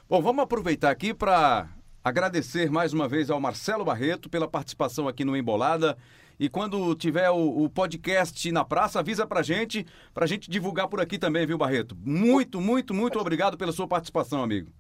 [0.10, 1.70] Bom, vamos aproveitar aqui para
[2.04, 5.98] agradecer mais uma vez ao Marcelo Barreto pela participação aqui no Embolada.
[6.42, 11.00] E quando tiver o, o, podcast na praça, avisa pra gente, pra gente divulgar por
[11.00, 11.96] aqui também, viu, Barreto?
[12.04, 14.72] Muito, muito, muito obrigado pela sua participação, amigo.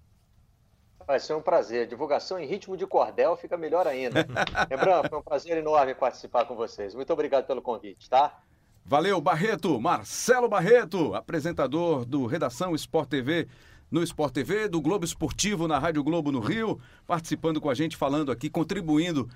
[1.05, 1.85] Vai ser um prazer.
[1.85, 4.25] Divulgação em ritmo de cordel fica melhor ainda.
[4.71, 6.95] Lembrando, foi um prazer enorme participar com vocês.
[6.95, 8.39] Muito obrigado pelo convite, tá?
[8.83, 9.79] Valeu, Barreto.
[9.79, 13.47] Marcelo Barreto, apresentador do Redação Sport TV
[13.91, 17.97] no Sport TV, do Globo Esportivo na Rádio Globo no Rio, participando com a gente,
[17.97, 19.29] falando aqui, contribuindo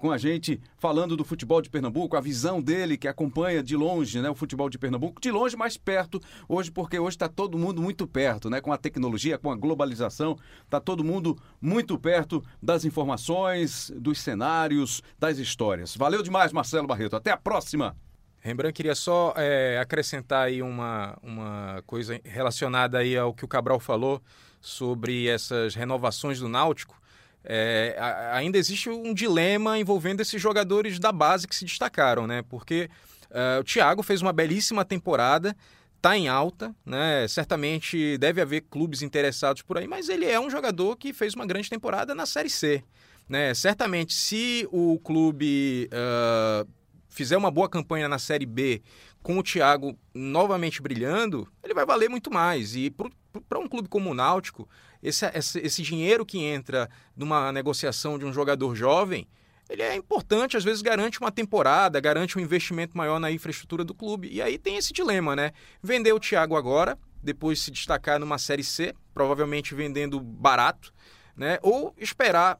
[0.00, 4.20] com a gente falando do futebol de Pernambuco, a visão dele que acompanha de longe
[4.20, 7.82] né, o futebol de Pernambuco, de longe mais perto, hoje, porque hoje está todo mundo
[7.82, 8.60] muito perto, né?
[8.60, 15.02] Com a tecnologia, com a globalização, está todo mundo muito perto das informações, dos cenários,
[15.18, 15.94] das histórias.
[15.94, 17.16] Valeu demais, Marcelo Barreto.
[17.16, 17.94] Até a próxima!
[18.42, 23.78] Rembrandt, queria só é, acrescentar aí uma, uma coisa relacionada aí ao que o Cabral
[23.78, 24.22] falou
[24.62, 26.99] sobre essas renovações do Náutico.
[27.44, 27.96] É,
[28.32, 32.42] ainda existe um dilema envolvendo esses jogadores da base que se destacaram, né?
[32.42, 32.90] Porque
[33.30, 35.56] uh, o Thiago fez uma belíssima temporada,
[35.96, 37.26] está em alta, né?
[37.28, 41.46] Certamente deve haver clubes interessados por aí, mas ele é um jogador que fez uma
[41.46, 42.84] grande temporada na Série C.
[43.28, 43.54] Né?
[43.54, 46.68] Certamente, se o clube uh,
[47.08, 48.82] fizer uma boa campanha na Série B
[49.22, 52.74] com o Thiago novamente brilhando, ele vai valer muito mais.
[52.74, 54.68] E para um clube como o Náutico,
[55.02, 59.26] esse, esse, esse dinheiro que entra numa negociação de um jogador jovem,
[59.68, 63.94] ele é importante, às vezes garante uma temporada, garante um investimento maior na infraestrutura do
[63.94, 64.28] clube.
[64.30, 65.52] E aí tem esse dilema, né?
[65.80, 70.92] Vender o Thiago agora, depois se destacar numa Série C, provavelmente vendendo barato,
[71.36, 71.58] né?
[71.62, 72.58] Ou esperar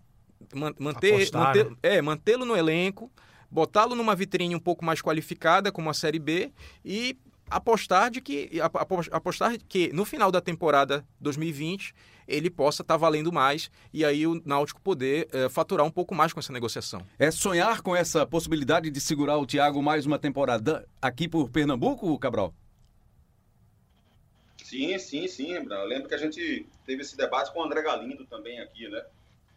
[0.79, 1.77] manter, Apostar, manter, né?
[1.83, 3.11] é, mantê-lo no elenco,
[3.51, 6.53] botá-lo numa vitrine um pouco mais qualificada, como a Série B,
[6.85, 7.19] e
[7.51, 8.51] apostar de que
[9.11, 11.95] apostar que no final da temporada 2020
[12.29, 16.15] ele possa estar tá valendo mais e aí o Náutico poder é, faturar um pouco
[16.15, 17.05] mais com essa negociação.
[17.19, 22.17] É sonhar com essa possibilidade de segurar o Thiago mais uma temporada aqui por Pernambuco,
[22.19, 22.55] Cabral?
[24.63, 28.25] Sim, sim, sim, Eu lembro que a gente teve esse debate com o André Galindo
[28.27, 29.05] também aqui, né?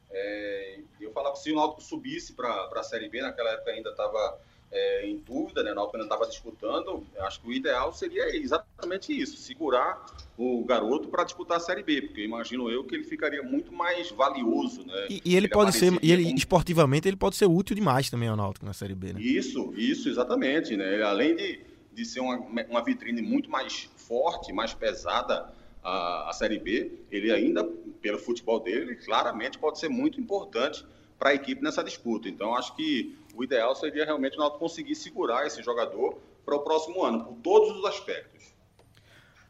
[0.10, 3.92] É, eu falava que se o Náutico subisse para a Série B, naquela época ainda
[3.92, 4.40] estava
[4.74, 5.72] é, em dúvida, né?
[5.72, 7.06] O Náutico ainda estava disputando.
[7.20, 10.04] Acho que o ideal seria exatamente isso: segurar
[10.36, 14.10] o garoto para disputar a Série B, porque imagino eu que ele ficaria muito mais
[14.10, 15.06] valioso, né?
[15.10, 16.38] E, e ele, ele pode ser, e ele como...
[16.38, 19.22] esportivamente ele pode ser útil demais também ao Náutico na Série B, né?
[19.22, 21.04] Isso, isso, exatamente, né?
[21.04, 21.60] Além de,
[21.94, 25.54] de ser uma, uma vitrine muito mais forte, mais pesada
[25.84, 27.64] a, a Série B, ele ainda,
[28.02, 30.84] pelo futebol dele, claramente pode ser muito importante
[31.20, 32.28] para a equipe nessa disputa.
[32.28, 36.60] Então, acho que o ideal seria realmente o Náutico conseguir segurar esse jogador para o
[36.60, 38.54] próximo ano, por todos os aspectos.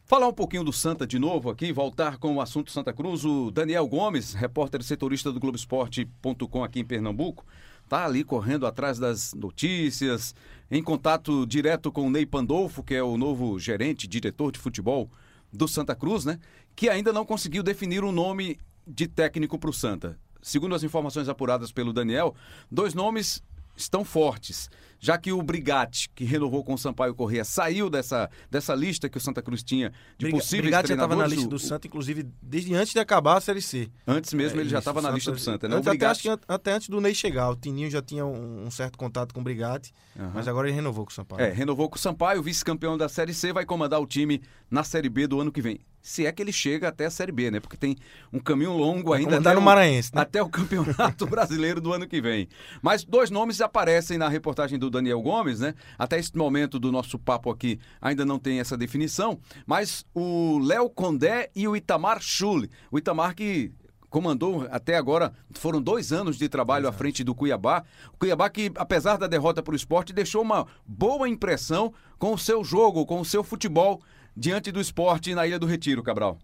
[0.05, 3.25] Falar um pouquinho do Santa de novo aqui, voltar com o assunto Santa Cruz.
[3.25, 7.45] O Daniel Gomes, repórter setorista do Globoesporte.com aqui em Pernambuco,
[7.83, 10.35] está ali correndo atrás das notícias,
[10.69, 15.09] em contato direto com o Ney Pandolfo, que é o novo gerente, diretor de futebol
[15.51, 16.39] do Santa Cruz, né?
[16.75, 21.29] Que ainda não conseguiu definir um nome de técnico para o Santa segundo as informações
[21.29, 22.35] apuradas pelo Daniel,
[22.69, 23.41] dois nomes
[23.75, 24.69] estão fortes,
[24.99, 29.17] já que o Brigatti, que renovou com o Sampaio Corrêa, saiu dessa, dessa lista que
[29.17, 32.25] o Santa Cruz tinha de Briga, possíveis Brigatti já estava na lista do Santa, inclusive,
[32.41, 33.91] desde antes de acabar a Série C.
[34.07, 35.75] Antes mesmo é, ele já estava na lista do Santa, né?
[35.75, 39.33] Antes, até, até, antes do Ney chegar, o Tininho já tinha um, um certo contato
[39.33, 40.31] com o Brigatti, uhum.
[40.33, 41.41] mas agora ele renovou com o Sampaio.
[41.41, 45.09] É, renovou com o Sampaio, vice-campeão da Série C, vai comandar o time na Série
[45.09, 47.61] B do ano que vem se é que ele chega até a Série B, né?
[47.61, 47.95] Porque tem
[48.31, 50.21] um caminho longo ainda até, no o, Maranhense, né?
[50.21, 52.49] até o Campeonato Brasileiro do ano que vem.
[52.81, 55.73] Mas dois nomes aparecem na reportagem do Daniel Gomes, né?
[55.97, 60.89] Até este momento do nosso papo aqui ainda não tem essa definição, mas o Léo
[60.89, 62.69] Condé e o Itamar Schule.
[62.91, 63.71] O Itamar que
[64.09, 66.95] comandou até agora, foram dois anos de trabalho Exato.
[66.95, 67.83] à frente do Cuiabá.
[68.13, 72.37] O Cuiabá que, apesar da derrota para o esporte, deixou uma boa impressão com o
[72.37, 73.99] seu jogo, com o seu futebol
[74.35, 76.39] diante do esporte na Ilha do Retiro, Cabral.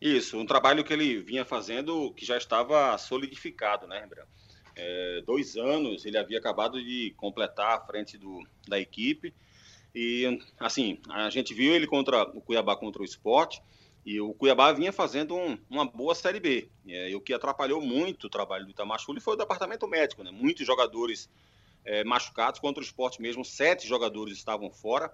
[0.00, 4.28] Isso, um trabalho que ele vinha fazendo que já estava solidificado, né, Rembrandt?
[4.76, 9.32] É, dois anos ele havia acabado de completar à frente do, da equipe
[9.94, 13.62] e, assim, a gente viu ele contra o Cuiabá contra o esporte
[14.04, 16.68] e o Cuiabá vinha fazendo um, uma boa Série B.
[16.86, 20.30] É, e o que atrapalhou muito o trabalho do Itamar foi o departamento médico, né?
[20.30, 21.30] Muitos jogadores
[21.82, 25.10] é, machucados contra o esporte mesmo, sete jogadores estavam fora.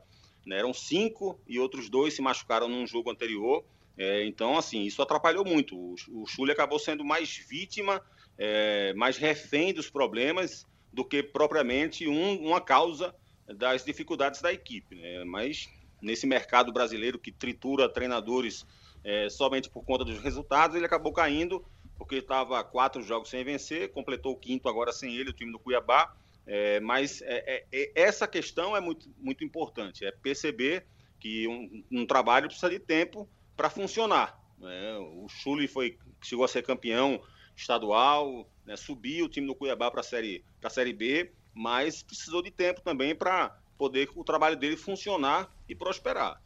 [0.46, 0.58] Né?
[0.58, 3.64] Eram cinco e outros dois se machucaram num jogo anterior.
[3.96, 5.76] É, então, assim, isso atrapalhou muito.
[5.76, 8.00] O, o acabou sendo mais vítima,
[8.38, 13.14] é, mais refém dos problemas do que propriamente um, uma causa
[13.46, 14.94] das dificuldades da equipe.
[14.94, 15.24] Né?
[15.24, 15.68] Mas
[16.00, 18.66] nesse mercado brasileiro que tritura treinadores
[19.04, 21.64] é, somente por conta dos resultados, ele acabou caindo
[21.96, 25.58] porque estava quatro jogos sem vencer, completou o quinto agora sem ele, o time do
[25.58, 26.12] Cuiabá.
[26.46, 30.86] É, mas é, é, é, essa questão é muito, muito importante, é perceber
[31.20, 34.40] que um, um trabalho precisa de tempo para funcionar.
[34.58, 34.96] Né?
[34.96, 37.22] O Chuli foi, chegou a ser campeão
[37.56, 38.76] estadual, né?
[38.76, 42.80] subiu o time do Cuiabá para a série, a série B, mas precisou de tempo
[42.80, 46.42] também para poder o trabalho dele funcionar e prosperar.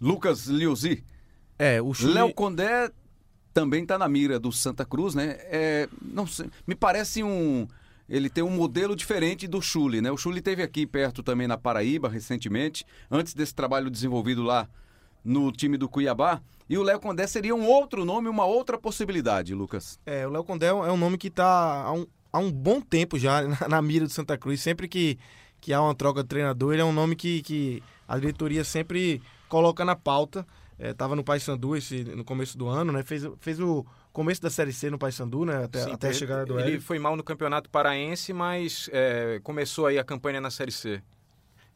[0.00, 1.04] Lucas Liuzi.
[1.58, 2.14] É, o Chuli...
[2.14, 2.90] Léo Condé
[3.52, 5.36] também está na mira do Santa Cruz, né?
[5.50, 7.66] É, não sei, me parece um
[8.08, 10.10] ele tem um modelo diferente do Chuli, né?
[10.10, 14.68] O Chuli teve aqui perto também na Paraíba recentemente, antes desse trabalho desenvolvido lá
[15.24, 16.40] no time do Cuiabá.
[16.68, 19.98] E o Léo Condé seria um outro nome, uma outra possibilidade, Lucas.
[20.06, 23.18] É, o Léo Condé é um nome que está há um, há um bom tempo
[23.18, 24.60] já na, mira do Santa Cruz.
[24.60, 25.18] Sempre que,
[25.60, 29.22] que há uma troca de treinador, ele é um nome que, que a diretoria sempre
[29.48, 30.46] coloca na pauta.
[30.78, 31.72] Estava é, no Paysandu
[32.14, 33.02] no começo do ano, né?
[33.02, 33.84] Fez, fez o
[34.18, 35.62] começo da Série C no Paysandu, né?
[35.62, 39.86] Até, Sim, até a chegada do Ele foi mal no Campeonato Paraense, mas é, começou
[39.86, 41.00] aí a campanha na Série C.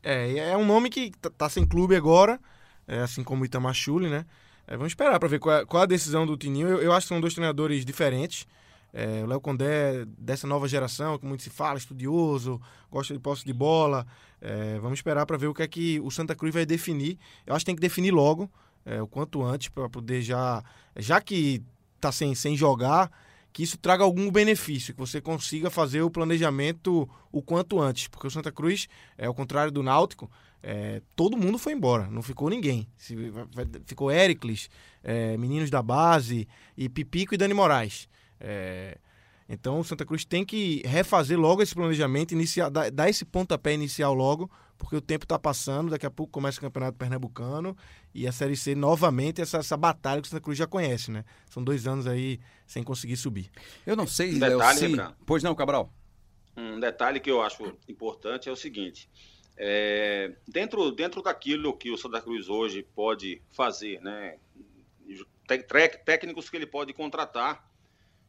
[0.02, 2.40] É, é um nome que tá, tá sem clube agora,
[2.88, 3.76] é, assim como o Itamar
[4.10, 4.26] né?
[4.66, 6.66] É, vamos esperar para ver qual é, qual é, a decisão do Tininho.
[6.66, 8.44] Eu, eu, acho que são dois treinadores diferentes.
[8.92, 13.44] É, o Léo Condé, dessa nova geração, que muito se fala, estudioso, gosta de posse
[13.44, 14.04] de bola.
[14.40, 17.20] É, vamos esperar para ver o que é que o Santa Cruz vai definir.
[17.46, 18.50] Eu acho que tem que definir logo,
[19.00, 20.60] o quanto antes, para poder já.
[20.96, 21.62] Já que
[22.02, 23.10] tá sem, sem jogar,
[23.52, 28.08] que isso traga algum benefício, que você consiga fazer o planejamento o quanto antes.
[28.08, 30.30] Porque o Santa Cruz, é ao contrário do Náutico,
[30.62, 32.88] é, todo mundo foi embora, não ficou ninguém.
[33.86, 34.70] Ficou Éricles,
[35.02, 38.08] é, meninos da base, e Pipico e Dani Moraes.
[38.40, 38.98] É,
[39.48, 43.74] Então o Santa Cruz tem que refazer logo esse planejamento, iniciar, dar, dar esse pontapé
[43.74, 47.76] inicial logo, porque o tempo está passando, daqui a pouco começa o Campeonato Pernambucano
[48.14, 51.24] e a Série C novamente, essa, essa batalha que o Santa Cruz já conhece, né?
[51.48, 53.50] São dois anos aí sem conseguir subir.
[53.86, 55.14] Eu não sei, Um detalhe, se...
[55.26, 55.92] Pois não, Cabral?
[56.56, 59.08] Um detalhe que eu acho importante é o seguinte:
[59.56, 64.36] é, dentro, dentro daquilo que o Santa Cruz hoje pode fazer, né,
[66.04, 67.71] técnicos que ele pode contratar,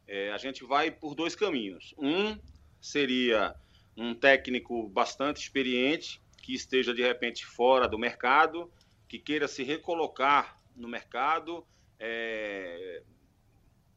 [0.06, 1.94] é, a gente vai por dois caminhos.
[1.98, 2.38] Um
[2.80, 3.54] seria
[3.96, 8.70] um técnico bastante experiente, que esteja de repente fora do mercado,
[9.08, 11.66] que queira se recolocar no mercado,
[11.98, 13.02] é,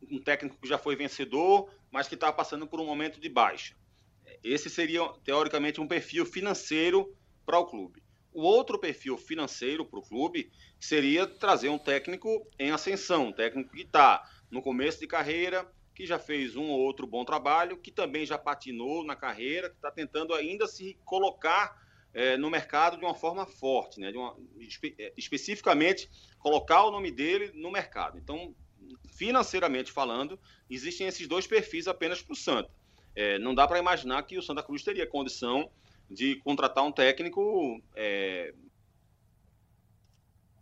[0.09, 3.75] um técnico que já foi vencedor, mas que está passando por um momento de baixa.
[4.43, 7.13] Esse seria, teoricamente, um perfil financeiro
[7.45, 8.03] para o clube.
[8.31, 13.71] O outro perfil financeiro para o clube seria trazer um técnico em ascensão, um técnico
[13.71, 15.67] que está no começo de carreira,
[15.97, 19.77] que já fez um ou outro bom trabalho, que também já patinou na carreira, que
[19.77, 21.75] está tentando ainda se colocar
[22.13, 24.11] eh, no mercado de uma forma forte, né?
[24.11, 28.19] uma, espe- eh, especificamente colocar o nome dele no mercado.
[28.19, 28.55] Então,
[29.07, 30.39] financeiramente falando,
[30.69, 32.69] existem esses dois perfis apenas para o Santa.
[33.15, 35.67] É, não dá para imaginar que o Santa Cruz teria condição
[36.07, 38.53] de contratar um técnico é,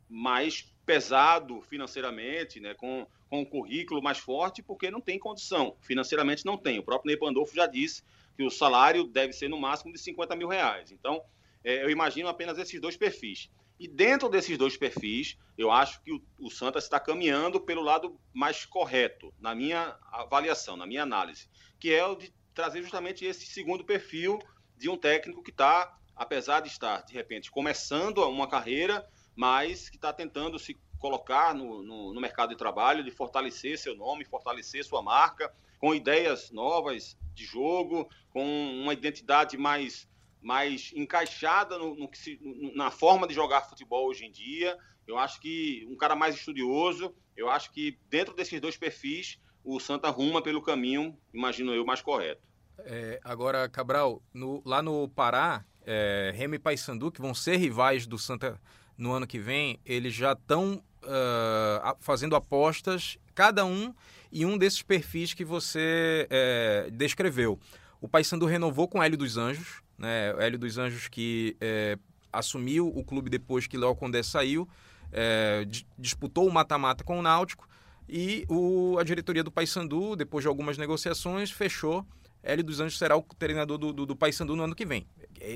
[0.07, 3.05] mais pesado financeiramente, né, com,
[3.35, 5.75] com um currículo mais forte, porque não tem condição.
[5.81, 6.79] Financeiramente não tem.
[6.79, 8.03] O próprio Ney Pandolfo já disse
[8.37, 10.91] que o salário deve ser no máximo de 50 mil reais.
[10.91, 11.21] Então,
[11.63, 13.49] é, eu imagino apenas esses dois perfis.
[13.77, 18.17] E dentro desses dois perfis, eu acho que o, o Santa está caminhando pelo lado
[18.33, 23.45] mais correto, na minha avaliação, na minha análise, que é o de trazer justamente esse
[23.45, 24.39] segundo perfil
[24.77, 29.05] de um técnico que está, apesar de estar, de repente, começando uma carreira,
[29.35, 33.95] mas que está tentando se colocar no, no, no mercado de trabalho, de fortalecer seu
[33.95, 38.43] nome, fortalecer sua marca, com ideias novas de jogo, com
[38.81, 40.07] uma identidade mais
[40.41, 42.39] mais encaixada no, no que se,
[42.75, 44.77] na forma de jogar futebol hoje em dia.
[45.07, 49.79] Eu acho que um cara mais estudioso, eu acho que dentro desses dois perfis, o
[49.79, 52.43] Santa ruma pelo caminho, imagino eu, mais correto.
[52.79, 58.05] É, agora, Cabral, no- lá no Pará, é, Remo e Paysandu, que vão ser rivais
[58.05, 58.61] do Santa
[58.97, 63.93] no ano que vem, eles já estão ah, fazendo apostas, cada um
[64.31, 67.59] em um desses perfis que você é, descreveu.
[68.01, 70.33] O Paysandu renovou com Hélio dos Anjos, né?
[70.39, 71.97] Hélio dos Anjos que é,
[72.31, 74.67] assumiu o clube depois que Léo Condé saiu,
[75.11, 77.67] é, di- disputou o mata-mata com o Náutico
[78.07, 82.05] e o, a diretoria do Paysandu, depois de algumas negociações, fechou.
[82.45, 85.07] Hélio dos Anjos será o treinador do, do, do Paysandu no ano que vem.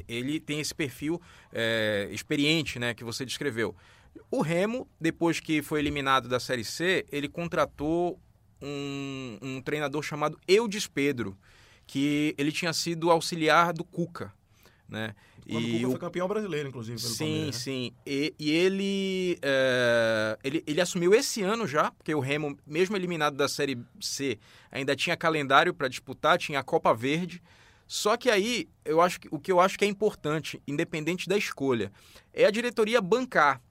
[0.08, 1.22] Ele tem esse perfil
[1.54, 3.76] é, experiente né, que você descreveu.
[4.32, 8.20] O Remo, depois que foi eliminado da Série C, ele contratou
[8.62, 11.38] um, um treinador chamado Eudes Pedro,
[11.86, 14.34] que ele tinha sido auxiliar do Cuca.
[14.90, 15.14] Né?
[15.50, 17.62] Quando o E Cuca o foi campeão brasileiro, inclusive, pelo Sim, Palmeiras, né?
[17.62, 17.92] sim.
[18.06, 23.36] E, e ele, é, ele ele assumiu esse ano já, porque o Remo, mesmo eliminado
[23.36, 24.40] da Série C,
[24.72, 27.42] ainda tinha calendário para disputar, tinha a Copa Verde.
[27.88, 31.38] Só que aí, eu acho que, o que eu acho que é importante, independente da
[31.38, 31.92] escolha,
[32.34, 33.62] é a diretoria bancar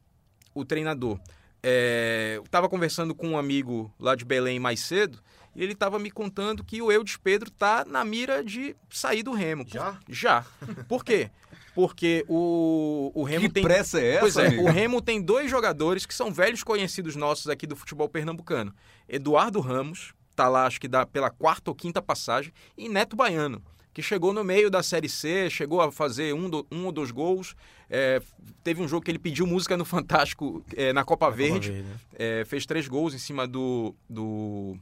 [0.54, 1.20] o treinador.
[1.62, 5.20] É, eu estava conversando com um amigo lá de Belém mais cedo,
[5.58, 9.32] e ele estava me contando que o Eudes Pedro tá na mira de sair do
[9.32, 9.64] Remo.
[9.66, 9.98] Já?
[10.08, 10.46] Já.
[10.88, 11.30] Por quê?
[11.74, 13.62] Porque o, o Remo Que tem.
[13.62, 17.48] pressa é essa, Pois é, o Remo tem dois jogadores que são velhos conhecidos nossos
[17.48, 18.74] aqui do futebol pernambucano.
[19.08, 23.62] Eduardo Ramos, tá lá acho que dá pela quarta ou quinta passagem, e Neto Baiano,
[23.94, 27.10] que chegou no meio da Série C, chegou a fazer um, do- um ou dois
[27.12, 27.54] gols.
[27.90, 28.20] é,
[28.64, 31.70] teve um jogo que ele pediu música no Fantástico é, na Copa Na Copa Verde.
[31.72, 31.96] Verde, né?
[32.14, 33.94] É, fez três gols em cima do.
[34.10, 34.76] do...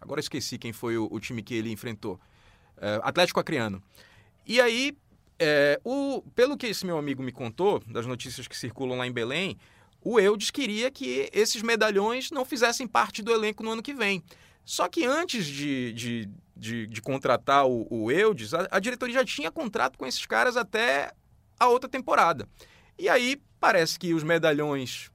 [0.00, 2.18] Agora esqueci quem foi o, o time que ele enfrentou.
[2.76, 3.82] É, Atlético Acreano.
[4.46, 4.96] E aí,
[5.38, 9.12] é, o, pelo que esse meu amigo me contou, das notícias que circulam lá em
[9.12, 9.58] Belém,
[10.02, 14.22] o Eudes queria que esses medalhões não fizessem parte do elenco no ano que vem.
[14.64, 19.24] Só que antes de, de, de, de contratar o, o Eudes, a, a diretoria já
[19.24, 21.12] tinha contrato com esses caras até
[21.58, 22.48] a outra temporada.
[22.98, 25.10] E aí parece que os medalhões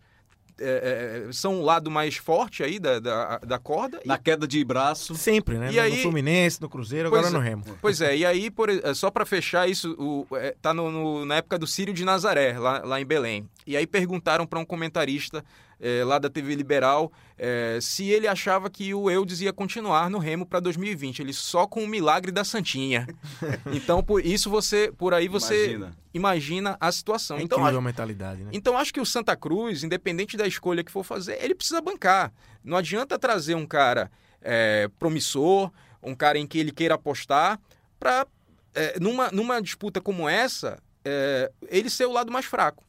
[0.60, 4.00] é, é, são o lado mais forte aí da, da, da corda.
[4.04, 5.16] e Na queda de braço.
[5.16, 5.70] Sempre, né?
[5.72, 7.38] E no, aí- no Fluminense, no Cruzeiro, Pois agora é.
[7.38, 7.78] no Remo.
[7.82, 11.36] Pois é, e aí, por, só para fechar isso, o, é, tá no, no- na
[11.36, 13.48] época do Círio de Nazaré, lá, lá em Belém.
[13.68, 15.44] E aí perguntaram para um comentarista
[15.80, 20.18] eh, lá da TV Liberal eh, se ele achava que o Eudes ia continuar no
[20.18, 21.20] Remo para 2020.
[21.20, 23.08] Ele só com o milagre da Santinha.
[23.74, 25.98] Então, por isso você, por aí você Imagina.
[26.14, 27.38] imagina a situação.
[27.38, 28.50] É então, incrível acho- a mentalidade, né?
[28.54, 32.32] então acho que o Santa Cruz, independente da escolha que for fazer, ele precisa bancar.
[32.64, 34.12] Não adianta trazer um cara
[34.42, 35.72] é, promissor,
[36.02, 37.60] um cara em que ele queira apostar
[38.00, 38.26] para,
[38.74, 42.84] é, numa, numa disputa como essa, é, ele ser o lado mais fraco.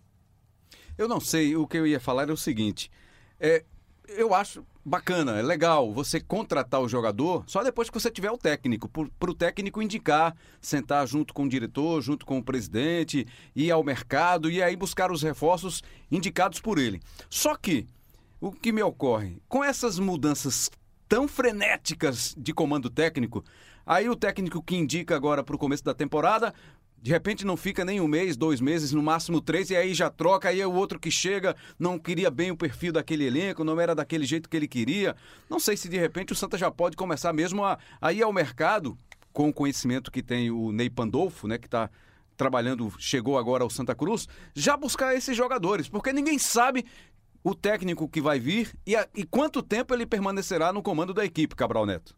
[0.97, 2.91] Eu não sei, o que eu ia falar é o seguinte.
[3.39, 3.65] É,
[4.09, 8.39] eu acho bacana, é legal você contratar o jogador só depois que você tiver o
[8.39, 13.71] técnico, para o técnico indicar, sentar junto com o diretor, junto com o presidente, ir
[13.71, 17.01] ao mercado e aí buscar os reforços indicados por ele.
[17.29, 17.87] Só que,
[18.41, 20.71] o que me ocorre, com essas mudanças
[21.09, 23.45] tão frenéticas de comando técnico,
[23.85, 26.55] aí o técnico que indica agora para o começo da temporada
[27.07, 30.11] de repente não fica nem um mês, dois meses, no máximo três, e aí já
[30.11, 33.81] troca, aí é o outro que chega, não queria bem o perfil daquele elenco, não
[33.81, 35.15] era daquele jeito que ele queria.
[35.49, 38.33] Não sei se de repente o Santa já pode começar mesmo a, a ir ao
[38.33, 38.99] mercado,
[39.33, 41.89] com o conhecimento que tem o Ney Pandolfo, né, que está
[42.37, 46.85] trabalhando, chegou agora ao Santa Cruz, já buscar esses jogadores, porque ninguém sabe
[47.45, 51.25] o técnico que vai vir e, a, e quanto tempo ele permanecerá no comando da
[51.25, 52.17] equipe, Cabral Neto.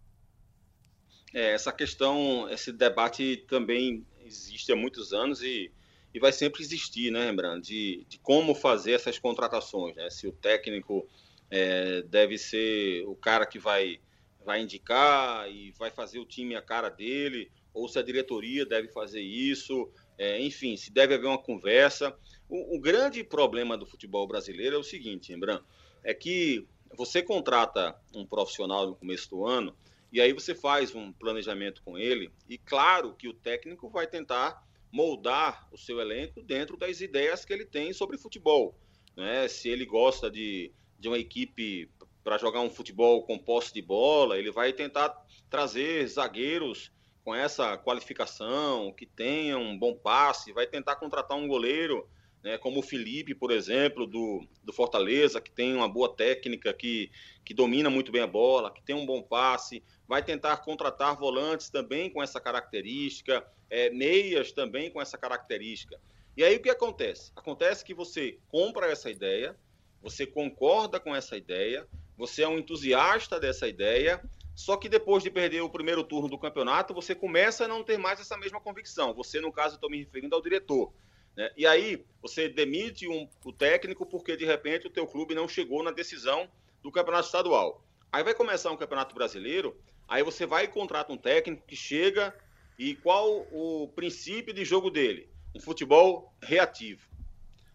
[1.34, 5.72] É, essa questão, esse debate também existe há muitos anos e,
[6.12, 10.08] e vai sempre existir, né, Rembrandt, de, de como fazer essas contratações, né?
[10.10, 11.06] Se o técnico
[11.50, 14.00] é, deve ser o cara que vai,
[14.44, 18.88] vai indicar e vai fazer o time a cara dele, ou se a diretoria deve
[18.88, 22.16] fazer isso, é, enfim, se deve haver uma conversa.
[22.48, 25.64] O, o, grande problema do futebol brasileiro é o seguinte, Rembrandt,
[26.02, 26.66] é que
[26.96, 29.76] você contrata um profissional no começo do ano
[30.12, 34.66] e aí você faz um planejamento com ele, e claro que o técnico vai tentar
[34.90, 38.74] moldar o seu elenco dentro das ideias que ele tem sobre futebol.
[39.16, 39.46] Né?
[39.48, 41.90] Se ele gosta de, de uma equipe
[42.24, 45.14] para jogar um futebol com posse de bola, ele vai tentar
[45.50, 46.90] trazer zagueiros
[47.24, 52.08] com essa qualificação, que tenham um bom passe, vai tentar contratar um goleiro
[52.42, 57.10] né, como o Felipe, por exemplo, do, do Fortaleza, que tem uma boa técnica, que,
[57.44, 61.68] que domina muito bem a bola, que tem um bom passe, vai tentar contratar volantes
[61.68, 66.00] também com essa característica, é, meias também com essa característica.
[66.36, 67.32] E aí o que acontece?
[67.34, 69.56] Acontece que você compra essa ideia,
[70.00, 71.86] você concorda com essa ideia,
[72.16, 74.22] você é um entusiasta dessa ideia,
[74.54, 77.96] só que depois de perder o primeiro turno do campeonato, você começa a não ter
[77.96, 79.14] mais essa mesma convicção.
[79.14, 80.92] Você, no caso, estou me referindo ao diretor.
[81.38, 81.50] Né?
[81.56, 85.82] E aí você demite um, o técnico porque de repente o teu clube não chegou
[85.82, 86.50] na decisão
[86.82, 87.82] do campeonato estadual.
[88.12, 89.74] Aí vai começar um campeonato brasileiro
[90.08, 92.34] Aí você vai e contrata um técnico que chega
[92.78, 95.28] e qual o princípio de jogo dele?
[95.54, 97.06] Um futebol reativo.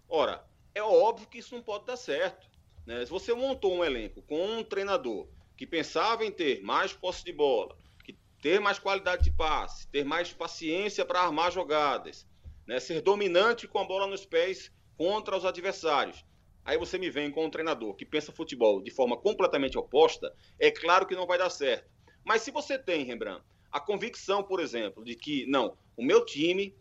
[0.09, 0.43] Ora,
[0.73, 2.47] é óbvio que isso não pode dar certo.
[2.87, 3.05] Né?
[3.05, 7.31] Se você montou um elenco com um treinador que pensava em ter mais posse de
[7.31, 12.27] bola, que ter mais qualidade de passe, ter mais paciência para armar jogadas,
[12.67, 12.79] né?
[12.79, 16.25] ser dominante com a bola nos pés contra os adversários.
[16.65, 20.71] Aí você me vem com um treinador que pensa futebol de forma completamente oposta, é
[20.71, 21.89] claro que não vai dar certo.
[22.23, 26.75] Mas se você tem, Rembrandt, a convicção, por exemplo, de que, não, o meu time,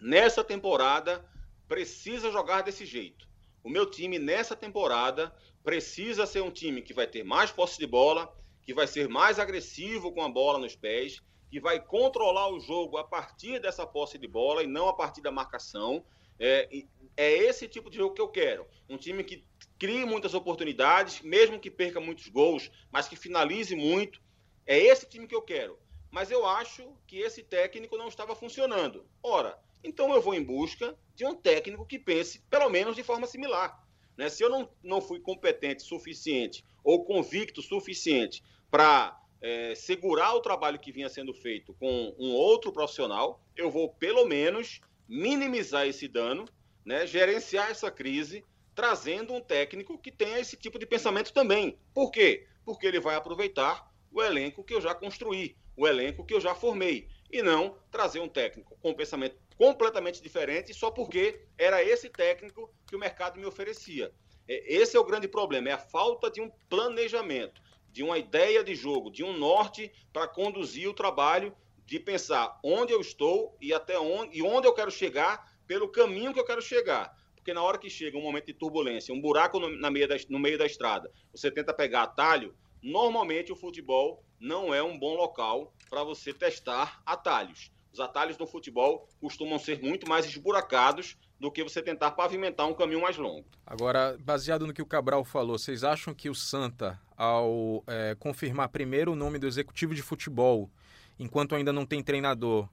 [0.00, 1.24] nessa temporada,
[1.68, 3.28] precisa jogar desse jeito.
[3.62, 7.86] O meu time, nessa temporada, precisa ser um time que vai ter mais posse de
[7.86, 11.20] bola, que vai ser mais agressivo com a bola nos pés,
[11.50, 15.20] que vai controlar o jogo a partir dessa posse de bola e não a partir
[15.20, 16.04] da marcação.
[16.38, 16.68] É,
[17.16, 18.66] é esse tipo de jogo que eu quero.
[18.88, 19.44] Um time que
[19.78, 24.22] crie muitas oportunidades, mesmo que perca muitos gols, mas que finalize muito,
[24.66, 25.78] é esse time que eu quero.
[26.10, 29.04] Mas eu acho que esse técnico não estava funcionando.
[29.22, 33.26] Ora, então eu vou em busca de um técnico que pense, pelo menos, de forma
[33.26, 33.84] similar.
[34.16, 34.28] Né?
[34.28, 40.78] Se eu não, não fui competente suficiente ou convicto suficiente para é, segurar o trabalho
[40.78, 46.44] que vinha sendo feito com um outro profissional, eu vou, pelo menos, minimizar esse dano,
[46.84, 47.06] né?
[47.06, 51.78] gerenciar essa crise, trazendo um técnico que tenha esse tipo de pensamento também.
[51.94, 52.46] Por quê?
[52.64, 56.54] Porque ele vai aproveitar o elenco que eu já construí, o elenco que eu já
[56.54, 62.08] formei, e não trazer um técnico com um pensamento completamente diferente só porque era esse
[62.08, 64.12] técnico que o mercado me oferecia.
[64.48, 67.62] É, esse é o grande problema, é a falta de um planejamento,
[67.92, 72.92] de uma ideia de jogo, de um norte para conduzir o trabalho, de pensar onde
[72.92, 76.62] eu estou e até onde e onde eu quero chegar pelo caminho que eu quero
[76.62, 77.14] chegar.
[77.34, 80.16] Porque na hora que chega um momento de turbulência, um buraco no, na meio da,
[80.28, 85.14] no meio da estrada, você tenta pegar atalho, Normalmente o futebol não é um bom
[85.14, 87.70] local para você testar atalhos.
[87.92, 92.74] Os atalhos no futebol costumam ser muito mais esburacados do que você tentar pavimentar um
[92.74, 93.46] caminho mais longo.
[93.66, 98.70] Agora, baseado no que o Cabral falou, vocês acham que o Santa, ao é, confirmar
[98.70, 100.70] primeiro o nome do executivo de futebol,
[101.18, 102.66] enquanto ainda não tem treinador,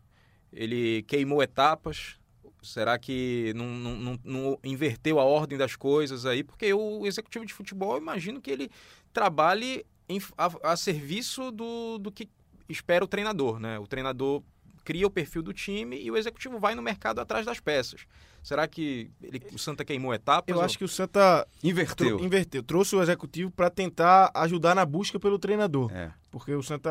[0.53, 2.17] ele queimou etapas?
[2.63, 6.45] Será que não, não, não, não inverteu a ordem das coisas aí?
[6.45, 8.71] Porque o executivo de futebol, eu imagino que ele
[9.11, 12.29] trabalhe em, a, a, serviço do, do que
[12.69, 13.77] espera o treinador, né?
[13.77, 14.41] O treinador
[14.87, 18.07] cria o perfil do time e o executivo vai no mercado atrás das peças.
[18.41, 20.47] Será que ele, o Santa queimou etapas?
[20.47, 20.63] Eu ou...
[20.63, 22.17] acho que o Santa inverteu.
[22.21, 22.63] inverteu.
[22.63, 25.91] Trouxe o executivo para tentar ajudar na busca pelo treinador.
[25.91, 26.13] É.
[26.31, 26.89] Porque o Santa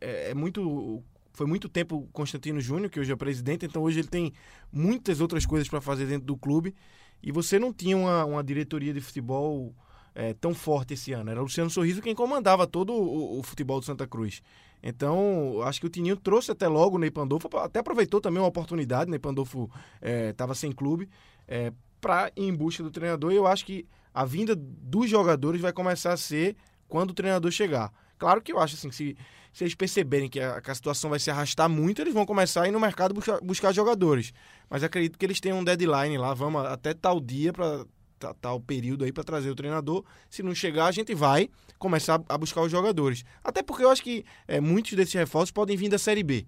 [0.00, 4.06] é, é muito foi muito tempo Constantino Júnior, que hoje é presidente, então hoje ele
[4.06, 4.32] tem
[4.72, 6.72] muitas outras coisas para fazer dentro do clube.
[7.20, 9.74] E você não tinha uma, uma diretoria de futebol
[10.14, 11.32] é, tão forte esse ano.
[11.32, 14.40] Era o Luciano Sorriso quem comandava todo o, o futebol do Santa Cruz.
[14.86, 18.48] Então, acho que o Tininho trouxe até logo o Ney Pandolfo, até aproveitou também uma
[18.48, 19.70] oportunidade, o Ney Pandolfo
[20.28, 21.08] estava é, sem clube,
[21.48, 21.72] é,
[22.02, 23.32] para ir em busca do treinador.
[23.32, 26.54] E eu acho que a vinda dos jogadores vai começar a ser
[26.86, 27.90] quando o treinador chegar.
[28.18, 29.16] Claro que eu acho assim, se,
[29.54, 32.64] se eles perceberem que a, que a situação vai se arrastar muito, eles vão começar
[32.64, 34.34] a ir no mercado buscar, buscar jogadores.
[34.68, 37.86] Mas acredito que eles têm um deadline lá, vamos até tal dia para
[38.18, 40.04] tal período aí para trazer o treinador.
[40.30, 41.48] Se não chegar, a gente vai
[41.78, 43.24] começar a buscar os jogadores.
[43.42, 46.46] Até porque eu acho que é, muitos desses reforços podem vir da Série B.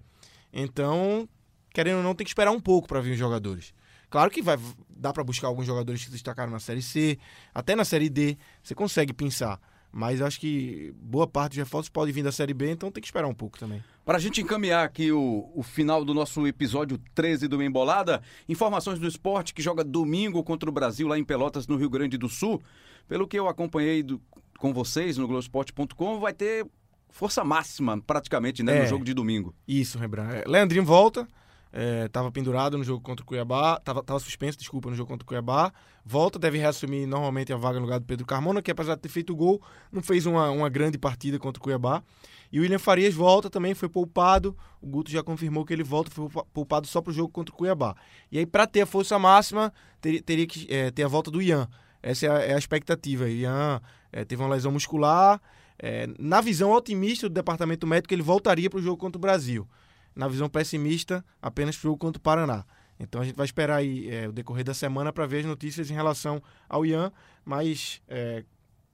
[0.52, 1.28] Então,
[1.72, 3.74] querendo ou não, tem que esperar um pouco para vir os jogadores.
[4.08, 4.56] Claro que vai
[4.88, 7.18] dá para buscar alguns jogadores que se destacaram na Série C,
[7.54, 9.60] até na Série D, você consegue pensar.
[9.96, 13.06] Mas acho que boa parte dos reforços pode vir da Série B, então tem que
[13.06, 13.82] esperar um pouco também.
[14.04, 18.98] Para a gente encaminhar aqui o, o final do nosso episódio 13 do Embolada, informações
[18.98, 22.28] do esporte que joga domingo contra o Brasil lá em Pelotas, no Rio Grande do
[22.28, 22.62] Sul.
[23.08, 24.20] Pelo que eu acompanhei do,
[24.58, 26.66] com vocês no Globoesporte.com, vai ter
[27.08, 29.54] força máxima praticamente né, é, no jogo de domingo.
[29.66, 30.34] Isso, Rembrandt.
[30.34, 31.26] É, Leandrinho volta,
[31.72, 35.24] estava é, pendurado no jogo contra o Cuiabá, estava tava suspenso, desculpa, no jogo contra
[35.24, 35.72] o Cuiabá.
[36.04, 39.08] Volta, deve reassumir normalmente a vaga no lugar do Pedro Carmona, que apesar de ter
[39.08, 39.60] feito o gol,
[39.90, 42.02] não fez uma, uma grande partida contra o Cuiabá.
[42.52, 44.56] E o William Farias volta também, foi poupado.
[44.80, 47.56] O Guto já confirmou que ele volta, foi poupado só para o jogo contra o
[47.58, 47.96] Cuiabá.
[48.30, 51.42] E aí, para ter a força máxima, ter, teria que é, ter a volta do
[51.42, 51.68] Ian.
[52.02, 53.28] Essa é a, é a expectativa.
[53.28, 53.80] Ian
[54.12, 55.40] é, teve uma lesão muscular.
[55.78, 59.68] É, na visão otimista do departamento médico, ele voltaria para o jogo contra o Brasil.
[60.16, 62.64] Na visão pessimista, apenas para o contra o Paraná.
[62.98, 65.90] Então a gente vai esperar aí é, o decorrer da semana para ver as notícias
[65.90, 67.12] em relação ao Ian,
[67.44, 68.42] mas é,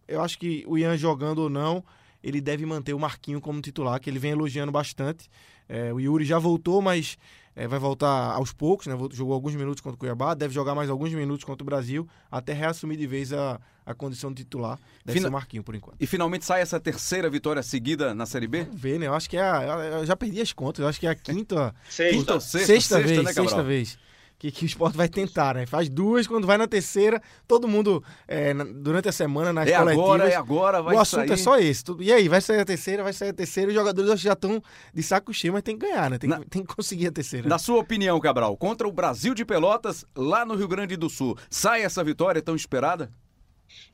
[0.09, 1.85] eu acho que o Ian jogando ou não,
[2.23, 5.31] ele deve manter o Marquinho como titular, que ele vem elogiando bastante.
[5.69, 7.17] É, o Yuri já voltou, mas
[7.55, 8.97] é, vai voltar aos poucos, né?
[9.13, 12.53] Jogou alguns minutos contra o Cuiabá, deve jogar mais alguns minutos contra o Brasil, até
[12.53, 14.79] reassumir de vez a, a condição de titular.
[15.05, 15.27] Deve Fina...
[15.27, 15.97] ser o Marquinho, por enquanto.
[16.01, 18.65] E finalmente sai essa terceira vitória seguida na Série B?
[18.65, 19.07] Vamos ver, né?
[19.07, 19.63] Eu acho que é a,
[19.99, 21.75] eu já perdi as contas, eu acho que é a quinta...
[21.89, 22.17] sexta.
[22.17, 23.99] Quinta, sexta, sexta, sexta, vez, né, sexta vez
[24.43, 25.67] que, que o esporte vai tentar, né?
[25.67, 29.79] Faz duas, quando vai na terceira, todo mundo, é, na, durante a semana, nas é
[29.79, 30.03] coletivas...
[30.03, 31.33] Agora, é agora, vai O assunto sair.
[31.33, 31.85] é só esse.
[31.85, 34.61] Tudo, e aí, vai sair a terceira, vai sair a terceira, os jogadores já estão
[34.93, 36.19] de saco cheio, mas tem que ganhar, né?
[36.19, 37.49] Tem, na, tem que conseguir a terceira.
[37.49, 41.39] Na sua opinião, Cabral, contra o Brasil de Pelotas, lá no Rio Grande do Sul,
[41.49, 43.13] sai essa vitória tão esperada?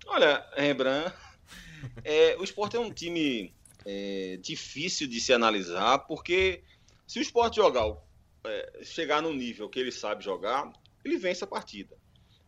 [0.06, 1.12] Olha, Rembrandt,
[2.02, 3.52] é, o esporte é um time
[3.84, 6.62] é, difícil de se analisar, porque
[7.06, 7.84] se o esporte jogar
[8.44, 10.72] é, chegar no nível que ele sabe jogar,
[11.04, 11.96] ele vence a partida.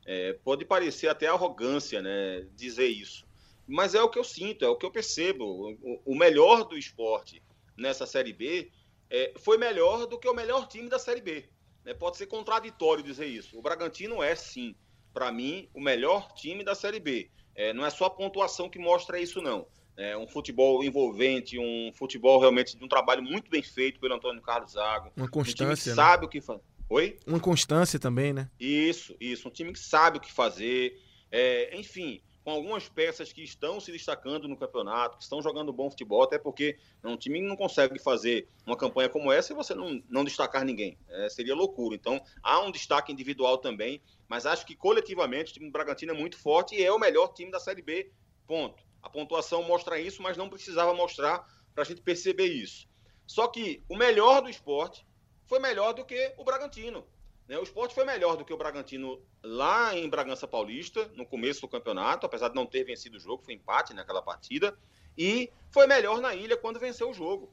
[0.07, 3.27] É, pode parecer até arrogância né, dizer isso,
[3.67, 5.45] mas é o que eu sinto, é o que eu percebo.
[5.83, 7.43] O, o melhor do esporte
[7.77, 8.71] nessa Série B
[9.09, 11.49] é, foi melhor do que o melhor time da Série B.
[11.85, 11.95] Né?
[11.95, 13.59] Pode ser contraditório dizer isso.
[13.59, 14.75] O Bragantino é, sim,
[15.13, 17.31] para mim, o melhor time da Série B.
[17.55, 19.67] É, não é só a pontuação que mostra isso, não.
[19.97, 24.41] É um futebol envolvente, um futebol realmente de um trabalho muito bem feito pelo Antônio
[24.41, 25.13] Carlos Zago.
[25.17, 25.65] Uma constância.
[25.65, 25.95] Um time que né?
[25.95, 26.63] sabe o que fazer.
[26.89, 27.19] Oi?
[27.27, 28.51] Uma constância também, né?
[28.59, 29.47] Isso, isso.
[29.47, 31.01] Um time que sabe o que fazer.
[31.31, 35.91] É, enfim, com algumas peças que estão se destacando no campeonato, que estão jogando bom
[35.91, 40.03] futebol, até porque um time não consegue fazer uma campanha como essa e você não,
[40.09, 40.99] não destacar ninguém.
[41.09, 41.95] É, seria loucura.
[41.95, 46.17] Então, há um destaque individual também, mas acho que coletivamente o time do Bragantino é
[46.17, 48.11] muito forte e é o melhor time da Série B.
[48.47, 48.83] Ponto.
[49.03, 52.89] A pontuação mostra isso, mas não precisava mostrar para a gente perceber isso.
[53.27, 55.07] Só que o melhor do esporte
[55.47, 57.07] foi melhor do que o Bragantino.
[57.49, 57.59] Né?
[57.59, 61.69] O esporte foi melhor do que o Bragantino lá em Bragança Paulista, no começo do
[61.69, 64.79] campeonato, apesar de não ter vencido o jogo, foi empate naquela partida.
[65.17, 67.53] E foi melhor na ilha quando venceu o jogo.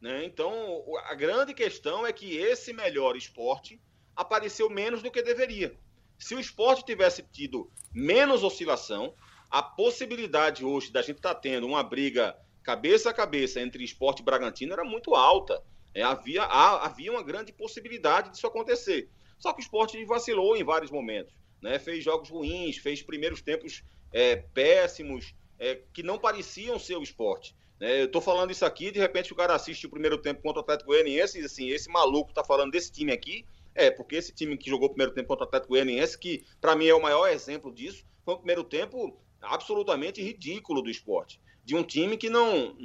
[0.00, 0.24] Né?
[0.24, 3.80] Então, a grande questão é que esse melhor esporte
[4.14, 5.76] apareceu menos do que deveria.
[6.18, 9.14] Se o esporte tivesse tido menos oscilação,
[9.52, 14.20] a possibilidade hoje da gente estar tá tendo uma briga cabeça a cabeça entre esporte
[14.20, 15.62] e Bragantino era muito alta.
[15.94, 19.10] É, havia, há, havia uma grande possibilidade disso acontecer.
[19.38, 21.34] Só que o esporte vacilou em vários momentos.
[21.60, 21.78] Né?
[21.78, 27.54] Fez jogos ruins, fez primeiros tempos é, péssimos, é, que não pareciam ser o esporte.
[27.78, 28.00] Né?
[28.00, 30.62] Eu estou falando isso aqui, de repente o cara assiste o primeiro tempo contra o
[30.62, 33.44] Atlético Goianiense e diz assim, esse maluco está falando desse time aqui.
[33.74, 36.74] É, porque esse time que jogou o primeiro tempo contra o Atlético Goianiense, que para
[36.74, 41.40] mim é o maior exemplo disso, foi um primeiro tempo absolutamente ridículo do esporte.
[41.64, 42.76] de um time que não,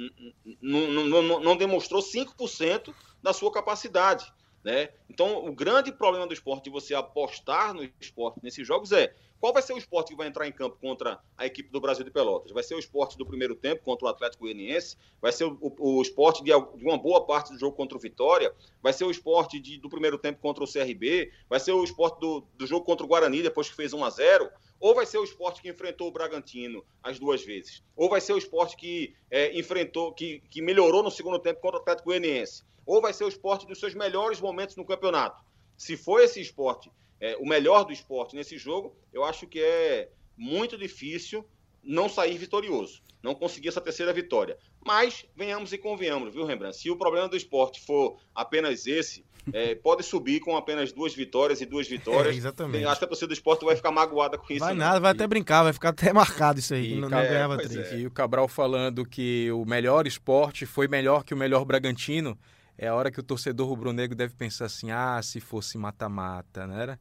[0.62, 4.32] não, não, demonstrou 5% da sua capacidade.
[4.62, 4.90] Né?
[5.10, 9.52] Então, o grande problema do esporte de você apostar no esporte nesses jogos é qual
[9.52, 12.10] vai ser o esporte que vai entrar em campo contra a equipe do Brasil de
[12.10, 12.50] Pelotas?
[12.50, 14.96] Vai ser o esporte do primeiro tempo contra o Atlético Goianiense?
[15.20, 18.00] Vai ser o, o, o esporte de, de, uma boa parte do jogo contra o
[18.00, 18.52] Vitória?
[18.82, 21.30] Vai ser o esporte de, do primeiro tempo contra o CRB?
[21.48, 24.10] Vai ser o esporte do, do jogo contra o Guarani depois que fez 1 a
[24.10, 24.50] 0
[24.80, 28.32] ou vai ser o esporte que enfrentou o Bragantino as duas vezes, ou vai ser
[28.32, 32.62] o esporte que é, enfrentou, que, que melhorou no segundo tempo contra o Atlético Goianiense,
[32.86, 35.42] ou vai ser o esporte dos seus melhores momentos no campeonato.
[35.76, 36.90] Se for esse esporte,
[37.20, 41.44] é, o melhor do esporte nesse jogo, eu acho que é muito difícil
[41.82, 44.58] não sair vitorioso, não conseguir essa terceira vitória.
[44.84, 46.76] Mas venhamos e convenhamos, viu, Rembrandt?
[46.76, 51.60] Se o problema do esporte for apenas esse, é, pode subir com apenas duas vitórias
[51.60, 52.34] e duas vitórias.
[52.34, 52.84] É, exatamente.
[52.84, 54.64] Acho que a torcida do esporte vai ficar magoada com isso.
[54.64, 56.92] Vai nada, vai até brincar, vai ficar até marcado isso aí.
[56.92, 57.92] E, não, ganhava três.
[57.92, 57.98] É.
[57.98, 62.38] E o Cabral falando que o melhor esporte foi melhor que o melhor Bragantino.
[62.78, 66.82] É a hora que o torcedor rubro-negro deve pensar assim: ah, se fosse mata-mata, né?
[66.82, 67.00] Era?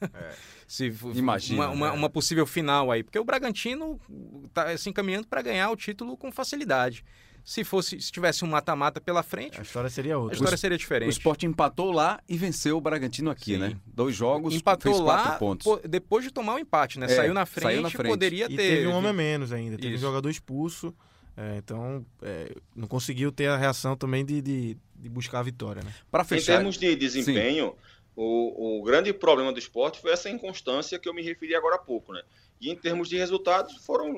[0.00, 0.32] É.
[0.66, 1.64] se, Imagina.
[1.64, 1.92] Uma, uma, né?
[1.92, 3.02] uma, possível final aí.
[3.02, 4.00] Porque o Bragantino
[4.46, 7.04] está se encaminhando para ganhar o título com facilidade.
[7.44, 10.34] Se fosse, se tivesse um mata-mata pela frente, a história seria outra.
[10.34, 11.08] A história seria diferente.
[11.08, 13.58] O esporte empatou lá e venceu o Bragantino aqui, Sim.
[13.58, 13.76] né?
[13.86, 15.66] Dois jogos, empatou fez lá, pontos.
[15.88, 17.06] depois de tomar o um empate, né?
[17.06, 18.56] É, saiu, na frente, saiu na frente, poderia e ter.
[18.56, 20.04] Teve um homem a menos ainda, teve Isso.
[20.04, 20.94] um jogador expulso.
[21.40, 25.82] É, então, é, não conseguiu ter a reação também de, de, de buscar a vitória.
[25.82, 25.94] Né?
[26.10, 26.54] Para fechar.
[26.54, 27.74] Em termos de desempenho,
[28.14, 31.78] o, o, grande problema do esporte foi essa inconstância que eu me referi agora há
[31.78, 32.12] pouco.
[32.12, 32.22] Né?
[32.60, 34.16] E em termos de resultados, foram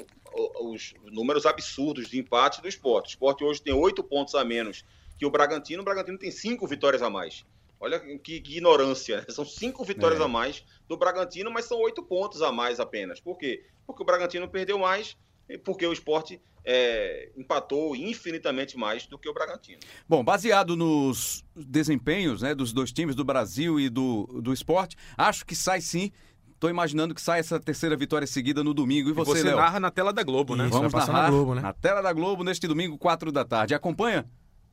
[0.61, 3.09] os números absurdos de empate do esporte.
[3.09, 4.85] O esporte hoje tem oito pontos a menos
[5.19, 5.83] que o Bragantino.
[5.83, 7.45] O Bragantino tem cinco vitórias a mais.
[7.79, 9.25] Olha que, que ignorância.
[9.31, 10.25] São cinco vitórias é.
[10.25, 13.21] a mais do Bragantino, mas são oito pontos a mais apenas.
[13.21, 13.65] Por quê?
[13.87, 15.17] Porque o Bragantino perdeu mais,
[15.59, 19.81] porque o esporte é, empatou infinitamente mais do que o Bragantino.
[20.09, 25.45] Bom, baseado nos desempenhos né, dos dois times, do Brasil e do, do esporte, acho
[25.45, 26.13] que sai sim
[26.61, 29.09] Tô imaginando que sai essa terceira vitória seguida no domingo.
[29.09, 30.65] E você, e você narra na tela da Globo, né?
[30.65, 31.63] Isso, Vamos narrar na, Globo, né?
[31.63, 33.75] na tela da Globo neste domingo, 4 da tarde.
[33.75, 34.27] Acompanha?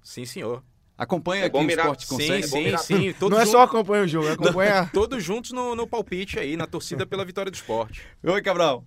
[0.04, 0.62] Sim, senhor.
[0.98, 2.46] Acompanha é aqui o Esporte Consegue.
[2.46, 3.14] Sim, sim, sim.
[3.18, 4.90] Todos Não é só acompanha o jogo, é acompanha...
[4.92, 8.06] Todos juntos no, no palpite aí, na torcida pela vitória do esporte.
[8.22, 8.84] Oi, Cabral.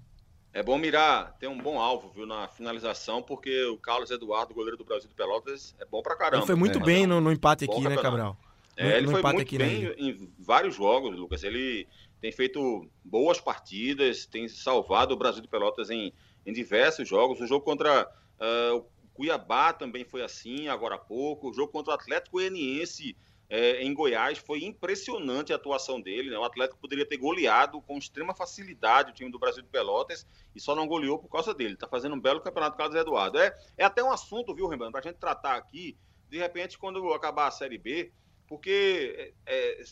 [0.52, 4.76] É bom mirar, ter um bom alvo, viu, na finalização, porque o Carlos Eduardo, goleiro
[4.76, 6.38] do Brasil de Pelotas, é bom pra caramba.
[6.38, 6.84] Ele foi muito né?
[6.84, 8.36] bem no, no empate aqui, né, Cabral?
[8.76, 11.44] É, ele foi muito bem em vários jogos, Lucas.
[11.44, 11.86] Ele
[12.20, 16.12] tem feito boas partidas, tem salvado o Brasil de Pelotas em,
[16.46, 17.40] em diversos jogos.
[17.40, 18.10] O jogo contra
[18.40, 21.50] uh, o Cuiabá também foi assim, agora há pouco.
[21.50, 23.14] O jogo contra o Atlético Goianiense
[23.50, 26.30] é, em Goiás foi impressionante a atuação dele.
[26.30, 26.38] Né?
[26.38, 30.24] O Atlético poderia ter goleado com extrema facilidade o time do Brasil de Pelotas
[30.54, 31.74] e só não goleou por causa dele.
[31.74, 33.38] Está fazendo um belo campeonato Carlos Eduardo.
[33.38, 35.98] É, é até um assunto, viu, Rembrandt, para a gente tratar aqui,
[36.28, 38.12] de repente, quando acabar a Série B,
[38.46, 39.82] porque é,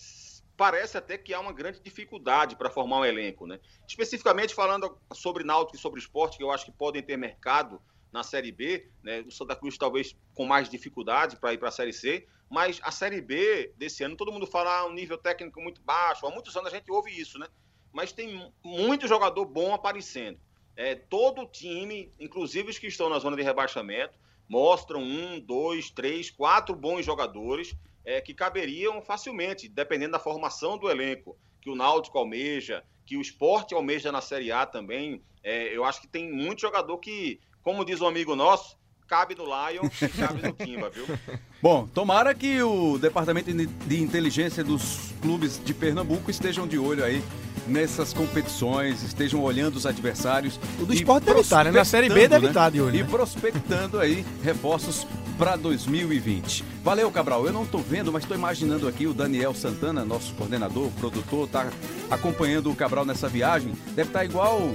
[0.56, 3.59] parece até que há uma grande dificuldade para formar um elenco, né?
[3.89, 7.82] Especificamente falando sobre Náutico e sobre esporte, que eu acho que podem ter mercado
[8.12, 9.20] na Série B, né?
[9.20, 12.90] O Santa Cruz talvez com mais dificuldade para ir para a Série C, mas a
[12.90, 16.56] Série B desse ano, todo mundo fala ah, um nível técnico muito baixo, há muitos
[16.56, 17.47] anos a gente ouve isso, né?
[17.93, 20.39] Mas tem muito jogador bom aparecendo.
[20.76, 24.18] É, todo time, inclusive os que estão na zona de rebaixamento,
[24.48, 27.74] mostram um, dois, três, quatro bons jogadores
[28.05, 33.20] é, que caberiam facilmente, dependendo da formação do elenco, que o Náutico almeja, que o
[33.20, 35.22] esporte almeja na Série A também.
[35.43, 39.44] É, eu acho que tem muito jogador que, como diz um amigo nosso, cabe no
[39.44, 41.04] Lion e cabe no Kimba, viu?
[41.60, 47.22] Bom, tomara que o Departamento de Inteligência dos clubes de Pernambuco estejam de olho aí
[47.66, 50.58] nessas competições, estejam olhando os adversários.
[50.80, 51.70] O do esporte deve estar, né?
[51.70, 52.50] Na Série B deve né?
[52.52, 52.96] estar de olho.
[52.96, 53.08] E né?
[53.10, 56.64] prospectando aí reforços para 2020.
[56.82, 57.44] Valeu, Cabral.
[57.44, 61.70] Eu não estou vendo, mas estou imaginando aqui o Daniel Santana, nosso coordenador, produtor, tá
[62.10, 63.74] acompanhando o Cabral nessa viagem.
[63.88, 64.72] Deve estar tá igual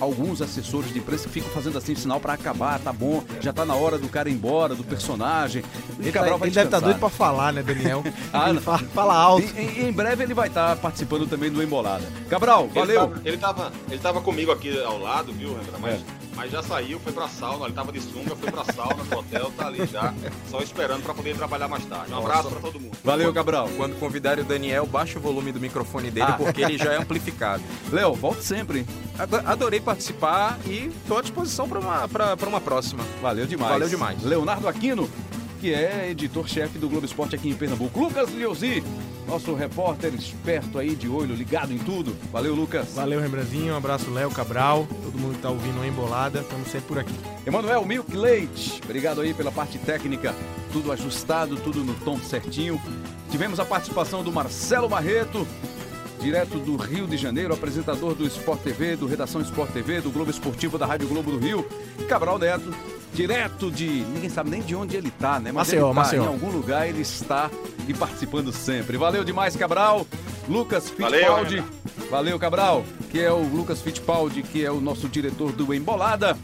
[0.00, 3.64] alguns assessores de imprensa que ficam fazendo assim sinal para acabar, tá bom, já tá
[3.64, 5.62] na hora do cara ir embora, do personagem.
[5.98, 8.02] Ele, tá, ele deve estar tá doido para falar, né, Daniel?
[8.32, 9.46] ah, ele fala, fala alto.
[9.56, 12.04] Em, em, breve ele vai estar tá participando também do Embolada.
[12.28, 13.14] Cabral, valeu.
[13.24, 15.78] Ele tava, ele tava, comigo aqui ao lado, viu, Rendra?
[15.80, 16.23] Mas é.
[16.34, 19.52] Mas já saiu, foi pra sauna, ele tava de sunga, foi pra sauna, no hotel,
[19.56, 20.12] tá ali já,
[20.50, 22.12] só esperando pra poder trabalhar mais tarde.
[22.12, 22.96] Um abraço pra todo mundo.
[23.04, 23.68] Valeu, Cabral.
[23.76, 26.32] Quando convidarem o Daniel, baixa o volume do microfone dele, ah.
[26.32, 27.62] porque ele já é amplificado.
[27.92, 28.86] Léo, volte sempre.
[29.46, 33.04] Adorei participar e tô à disposição pra uma, pra, pra uma próxima.
[33.22, 33.72] Valeu demais.
[33.72, 34.22] Valeu demais.
[34.22, 35.08] Leonardo Aquino,
[35.60, 37.98] que é editor-chefe do Globo Esporte aqui em Pernambuco.
[37.98, 38.82] Lucas Liozzi,
[39.26, 42.14] nosso repórter esperto aí, de olho ligado em tudo.
[42.32, 42.92] Valeu, Lucas.
[42.94, 43.74] Valeu, Rembrandinho.
[43.74, 44.86] Um abraço, Léo Cabral.
[45.02, 46.40] Todo mundo que tá ouvindo a Embolada.
[46.40, 47.14] Estamos sempre por aqui.
[47.46, 50.34] Emanuel Milk Leite, obrigado aí pela parte técnica.
[50.72, 52.80] Tudo ajustado, tudo no tom certinho.
[53.30, 55.46] Tivemos a participação do Marcelo Barreto,
[56.20, 60.30] direto do Rio de Janeiro, apresentador do Sport TV, do Redação Sport TV, do Globo
[60.30, 61.66] Esportivo da Rádio Globo do Rio.
[62.08, 62.74] Cabral Neto,
[63.14, 63.86] direto de.
[63.86, 65.52] Ninguém sabe nem de onde ele tá, né?
[65.52, 66.24] Mas Maceió, ele tá, Maceió.
[66.24, 67.50] em algum lugar ele está
[67.88, 68.96] e participando sempre.
[68.98, 70.06] Valeu demais, Cabral.
[70.48, 71.54] Lucas Valeu, Fittipaldi.
[71.56, 71.66] Renan.
[72.10, 76.36] Valeu, Cabral, que é o Lucas Fittipaldi, que é o nosso diretor do Embolada.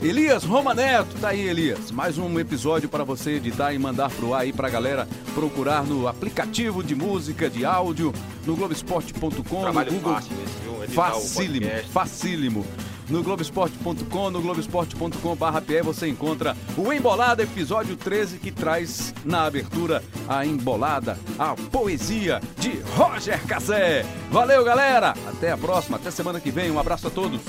[0.00, 1.90] Elias Roma Neto, tá aí, Elias.
[1.90, 6.06] Mais um episódio para você editar e mandar pro ar aí pra galera procurar no
[6.06, 8.12] aplicativo de música, de áudio,
[8.44, 10.14] no Globesport.com, no Google.
[10.14, 10.94] fácil esse, viu?
[10.94, 12.66] Facílimo, facílimo.
[13.14, 20.44] No Globesport.com, no Globesport.com.br você encontra o Embolada, episódio 13, que traz na abertura a
[20.44, 24.04] embolada, a poesia de Roger Cazé.
[24.32, 25.14] Valeu, galera!
[25.28, 26.72] Até a próxima, até semana que vem.
[26.72, 27.40] Um abraço a todos.